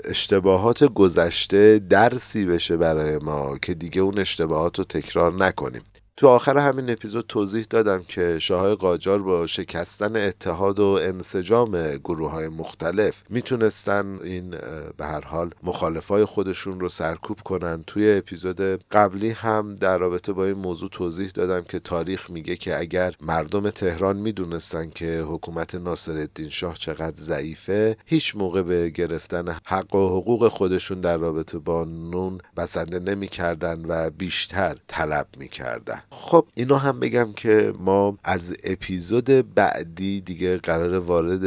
اشتباهات 0.04 0.84
گذشته 0.84 1.80
درسی 1.90 2.46
بشه 2.46 2.78
برای 2.78 3.18
ما 3.18 3.58
که 3.58 3.74
دیگه 3.74 4.02
اون 4.02 4.20
اشتباهات 4.20 4.80
رو 4.80 4.86
تکرار 4.86 5.34
نکنیم. 5.34 5.82
تو 6.18 6.28
آخر 6.28 6.58
همین 6.58 6.90
اپیزود 6.90 7.26
توضیح 7.28 7.66
دادم 7.70 8.04
که 8.04 8.40
شاههای 8.40 8.76
قاجار 8.76 9.22
با 9.22 9.48
شکستن 9.48 10.16
اتحاد 10.16 10.80
و 10.80 11.00
انسجام 11.02 11.96
گروه 11.98 12.32
های 12.32 12.48
مختلف 12.48 13.24
می‌تونستن 13.30 14.20
این 14.24 14.50
به 14.98 15.06
هر 15.06 15.22
حال 15.22 15.52
مخالفای 15.64 16.26
خودشون 16.26 16.80
رو 16.80 16.90
سرکوب 16.90 17.40
کنن. 17.42 17.84
توی 17.88 18.12
اپیزود 18.18 18.62
قبلی 18.92 19.30
هم 19.30 19.76
در 19.76 19.98
رابطه 19.98 20.34
با 20.34 20.46
این 20.46 20.54
موضوع 20.54 20.90
توضیح 20.90 21.30
دادم 21.30 21.64
که 21.64 21.80
تاریخ 21.80 22.30
میگه 22.30 22.56
که 22.56 22.80
اگر 22.80 23.16
مردم 23.22 23.70
تهران 23.70 24.18
می‌دونستن 24.18 24.90
که 24.90 25.22
حکومت 25.22 25.76
ناصرالدین 25.76 26.50
شاه 26.50 26.74
چقدر 26.76 27.16
ضعیفه 27.16 27.98
هیچ 28.06 28.36
موقع 28.36 28.62
به 28.62 28.90
گرفتن 28.90 29.58
حق 29.66 29.96
و 29.96 30.08
حقوق 30.08 30.48
خودشون 30.48 31.02
در 31.02 31.18
رابطه 31.18 31.58
با 31.58 31.84
نون 31.84 32.38
بسنده 32.58 33.00
نمی‌کردن 33.00 33.86
و 33.86 34.10
بیشتر 34.10 34.78
طلب 34.88 35.28
می‌کردن. 35.38 36.02
خب 36.10 36.48
اینو 36.54 36.76
هم 36.76 37.00
بگم 37.00 37.34
که 37.34 37.74
ما 37.80 38.18
از 38.24 38.56
اپیزود 38.64 39.26
بعدی 39.56 40.22
دیگه 40.22 40.58
قرار 40.58 41.00
وارد 41.00 41.44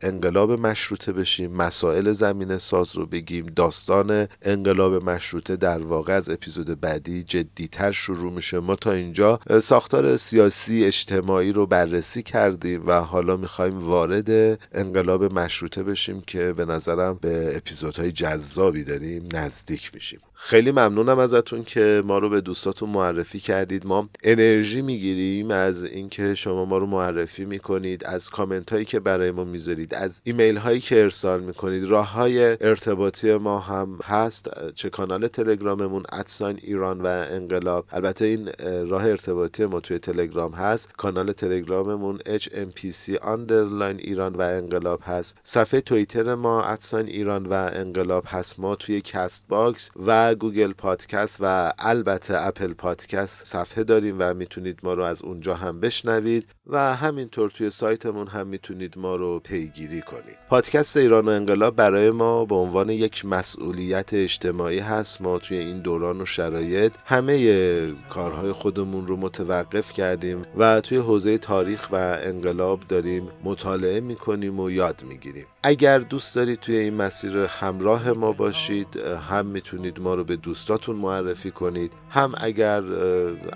انقلاب 0.00 0.52
مشروطه 0.52 1.12
بشیم 1.12 1.52
مسائل 1.52 2.12
زمین 2.12 2.58
ساز 2.58 2.96
رو 2.96 3.06
بگیم 3.06 3.46
داستان 3.46 4.28
انقلاب 4.42 4.94
مشروطه 4.94 5.56
در 5.56 5.78
واقع 5.78 6.12
از 6.12 6.30
اپیزود 6.30 6.80
بعدی 6.80 7.22
جدیتر 7.22 7.90
شروع 7.92 8.32
میشه. 8.32 8.60
ما 8.60 8.76
تا 8.76 8.92
اینجا 8.92 9.40
ساختار 9.62 10.16
سیاسی 10.16 10.84
اجتماعی 10.84 11.52
رو 11.52 11.66
بررسی 11.66 12.22
کردیم 12.22 12.86
و 12.86 12.92
حالا 13.00 13.36
می‌خوایم 13.36 13.78
وارد 13.78 14.58
انقلاب 14.72 15.24
مشروطه 15.24 15.82
بشیم 15.82 16.20
که 16.20 16.52
به 16.52 16.64
نظرم 16.64 17.18
به 17.20 17.56
اپیزودهای 17.56 18.12
جذابی 18.12 18.84
داریم 18.84 19.28
نزدیک 19.32 19.90
میشیم. 19.94 20.20
خیلی 20.46 20.72
ممنونم 20.72 21.18
ازتون 21.18 21.64
که 21.64 22.02
ما 22.06 22.18
رو 22.18 22.28
به 22.28 22.40
دوستاتون 22.40 22.88
معرفی 22.88 23.40
کردید. 23.40 23.86
ما 23.86 24.08
انرژی 24.22 24.82
می‌گیریم 24.82 25.50
از 25.50 25.84
اینکه 25.84 26.34
شما 26.34 26.64
ما 26.64 26.78
رو 26.78 26.86
معرفی 26.86 27.44
می‌کنید 27.44 28.04
از 28.04 28.30
کامنت 28.30 28.72
هایی 28.72 28.84
که 28.84 29.00
برای 29.00 29.30
ما 29.30 29.44
می‌ذارید 29.44 29.94
از 29.94 30.20
ایمیل 30.24 30.56
هایی 30.56 30.80
که 30.80 31.02
ارسال 31.02 31.40
می‌کنید. 31.40 31.84
راه 31.84 32.12
های 32.12 32.56
ارتباطی 32.60 33.36
ما 33.36 33.58
هم 33.58 33.98
هست. 34.04 34.50
چه 34.74 34.90
کانال 34.90 35.26
تلگراممون 35.26 36.02
at 36.12 36.27
sign 36.27 36.58
ایران 36.62 37.00
و 37.00 37.06
انقلاب. 37.06 37.84
البته 37.92 38.24
این 38.24 38.50
راه 38.88 39.04
ارتباطی 39.04 39.66
ما 39.66 39.80
توی 39.80 39.98
تلگرام 39.98 40.52
هست. 40.52 40.92
کانال 40.96 41.32
تلگراممون 41.32 42.18
HMPC 42.18 43.14
underline 43.14 43.98
ایران 43.98 44.34
و 44.34 44.40
انقلاب 44.40 45.00
هست. 45.04 45.36
صفحه 45.44 45.80
توییتر 45.80 46.34
ما 46.34 46.62
at 46.62 46.77
sign 46.77 47.06
ایران 47.06 47.46
و 47.46 47.70
انقلاب 47.72 48.24
هست. 48.26 48.60
ما 48.60 48.74
توی 48.74 49.00
Castbox 49.00 49.90
و 50.06 50.33
گوگل 50.34 50.72
پادکست 50.72 51.38
و 51.40 51.72
البته 51.78 52.46
اپل 52.46 52.72
پادکست 52.72 53.46
صفحه 53.46 53.84
داریم 53.84 54.16
و 54.18 54.34
می‌تونید 54.34 54.78
ما 54.82 54.94
رو 54.94 55.02
از 55.02 55.22
اونجا 55.22 55.54
هم 55.54 55.80
بشنوید 55.80 56.48
و 56.66 56.94
همینطور 56.94 57.50
توی 57.50 57.70
سایتمون 57.70 58.28
هم 58.28 58.46
می‌تونید 58.46 58.98
ما 58.98 59.16
رو 59.16 59.40
پیگیری 59.40 60.00
کنید. 60.00 60.36
پادکست 60.50 60.96
ایران 60.96 61.24
و 61.24 61.28
انقلاب 61.28 61.76
برای 61.76 62.10
ما 62.10 62.44
به 62.44 62.54
عنوان 62.54 62.90
یک 62.90 63.24
مسئولیت 63.24 64.14
اجتماعی 64.14 64.78
هست. 64.78 65.20
ما 65.20 65.38
توی 65.38 65.56
این 65.56 65.80
دوران 65.80 66.20
و 66.20 66.24
شرایط 66.24 66.92
همه 67.04 67.92
کارهای 68.10 68.52
خودمون 68.52 69.06
رو 69.06 69.16
متوقف 69.16 69.92
کردیم 69.92 70.42
و 70.58 70.80
توی 70.80 70.98
حوزه 70.98 71.38
تاریخ 71.38 71.88
و 71.92 72.18
انقلاب 72.22 72.80
داریم 72.88 73.28
مطالعه 73.44 74.00
می‌کنیم 74.00 74.60
و 74.60 74.70
یاد 74.70 75.02
می‌گیریم. 75.08 75.46
اگر 75.66 75.98
دوست 75.98 76.34
دارید 76.34 76.60
توی 76.60 76.76
این 76.76 76.94
مسیر 76.94 77.36
همراه 77.36 78.12
ما 78.12 78.32
باشید 78.32 78.96
هم 79.30 79.46
می‌تونید 79.46 80.00
ما 80.00 80.14
رو 80.14 80.24
به 80.24 80.36
دوستاتون 80.36 80.96
معرفی 80.96 81.50
کنید 81.50 81.92
هم 82.10 82.34
اگر 82.36 82.82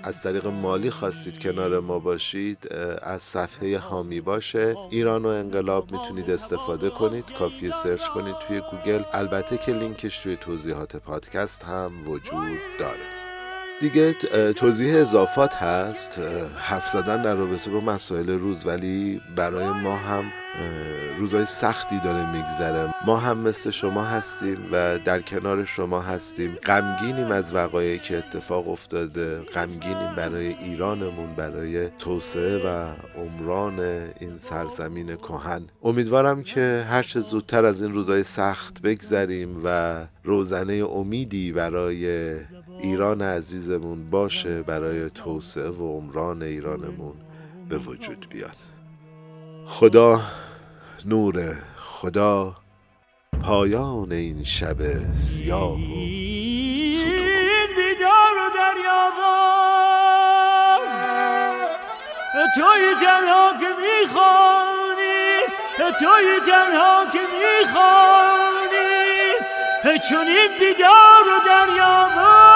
از 0.03 0.23
طریق 0.23 0.47
مالی 0.47 0.89
خواستید 0.89 1.39
کنار 1.39 1.79
ما 1.79 1.99
باشید 1.99 2.73
از 3.01 3.21
صفحه 3.21 3.77
حامی 3.77 4.21
باش. 4.21 4.75
ایران 4.89 5.25
و 5.25 5.27
انقلاب 5.27 5.91
می‌تونید 5.91 6.31
استفاده 6.31 6.89
کنید. 6.89 7.25
کافی 7.39 7.71
سرچ 7.71 8.07
کنید 8.07 8.35
توی 8.47 8.61
گوگل. 8.71 9.03
البته 9.13 9.57
که 9.57 9.71
لینکش 9.71 10.19
توی 10.19 10.35
توضیحات 10.35 10.95
پادکست 10.95 11.63
هم 11.63 11.91
وجود 12.07 12.59
داره. 12.79 13.08
دیگه 13.81 14.13
توضیح 14.53 14.95
اضافات 14.95 15.55
هست. 15.55 16.21
حرف 16.57 16.87
زدن 16.87 17.21
در 17.21 17.35
رابطه 17.35 17.71
با 17.71 17.79
مسائل 17.79 18.29
روز 18.29 18.65
ولی 18.65 19.21
برای 19.35 19.69
ما 19.69 19.95
هم 19.95 20.23
روزای 21.17 21.45
سختی 21.45 21.99
داره 22.03 22.31
میگذره. 22.31 22.93
ما 23.05 23.17
هم 23.17 23.37
مثل 23.37 23.69
شما 23.69 24.03
هستیم 24.03 24.57
و 24.71 24.99
در 25.05 25.21
کنار 25.21 25.65
شما 25.65 26.01
هستیم. 26.01 26.57
غمگینیم 26.65 27.31
از 27.31 27.55
وقایعی 27.55 27.99
که 27.99 28.17
اتفاق 28.17 28.69
افتاده. 28.69 29.39
غمگینیم 29.39 30.15
برای 30.15 30.47
ایرانمون 30.47 31.35
برای 31.35 31.89
توسعه 31.89 32.57
و 32.57 32.93
عمران 33.17 33.79
این 34.19 34.37
سرزمین 34.37 35.15
کهن. 35.15 35.67
امیدوارم 35.83 36.43
که 36.43 36.85
هر 36.89 37.03
چه 37.03 37.19
زودتر 37.19 37.65
از 37.65 37.81
این 37.83 37.93
روزای 37.93 38.23
سخت 38.23 38.81
بگذریم 38.81 39.61
و 39.63 39.97
روزنه 40.23 40.73
امیدی 40.73 41.51
برای 41.51 42.35
ایران 42.79 43.21
عزیزمون 43.21 44.09
باشه 44.09 44.63
برای 44.63 45.09
توسعه 45.09 45.69
و 45.69 45.97
عمران 45.97 46.43
ایرانمون 46.43 47.15
به 47.69 47.77
وجود 47.77 48.27
بیاد. 48.29 48.55
خدا 49.65 50.21
نور 51.05 51.55
خدا 51.77 52.55
پایان 53.43 54.11
این 54.11 54.43
شب 54.43 54.77
سیاه 55.15 55.73
و 55.73 55.77
بیدار 57.75 58.35
و 58.35 58.49
توی 62.55 62.95
تنها 63.01 63.51
که 63.59 63.71
می‌خوانی 63.81 65.19
توی 65.99 66.39
تنها 66.51 67.05
که 67.13 67.19
می‌خوانی 67.39 68.09
چون 70.09 70.27
این 70.27 70.51
بیدار 70.59 71.25
و 71.27 71.39
دریابار 71.45 72.48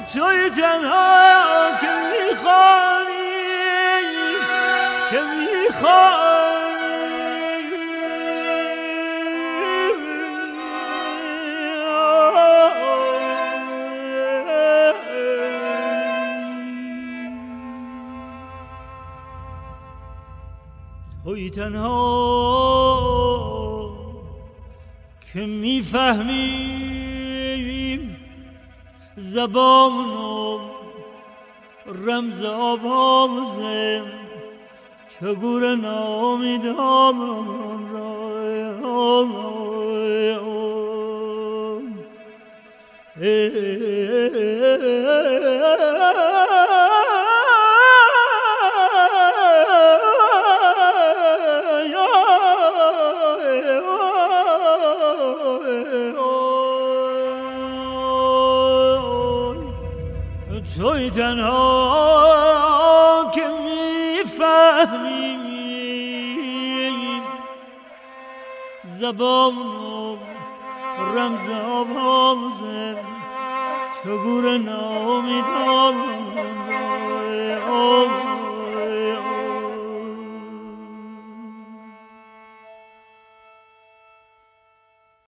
توی 0.00 0.50
تنها 0.50 1.70
که 1.80 1.86
می‌خوانی 2.10 3.20
که 5.10 5.20
توی 21.24 21.50
تنها 21.50 21.90
که 25.32 25.40
می‌فهمیم 25.46 26.89
زبان 29.34 29.92
و 29.92 30.58
رمز 31.86 32.42
آوازم 32.42 34.06
چگونه 35.20 35.74
نامیدان 35.74 37.16
را 37.92 38.20
توی 61.10 61.22
تنها 61.22 62.90
که 63.34 63.46
می‌فهمیم. 63.64 65.40
زبان 68.84 69.56
و 69.56 70.16
رمز 71.16 71.48
آوازه 71.70 72.96
چگونه 74.04 74.58
نامیدان 74.58 75.94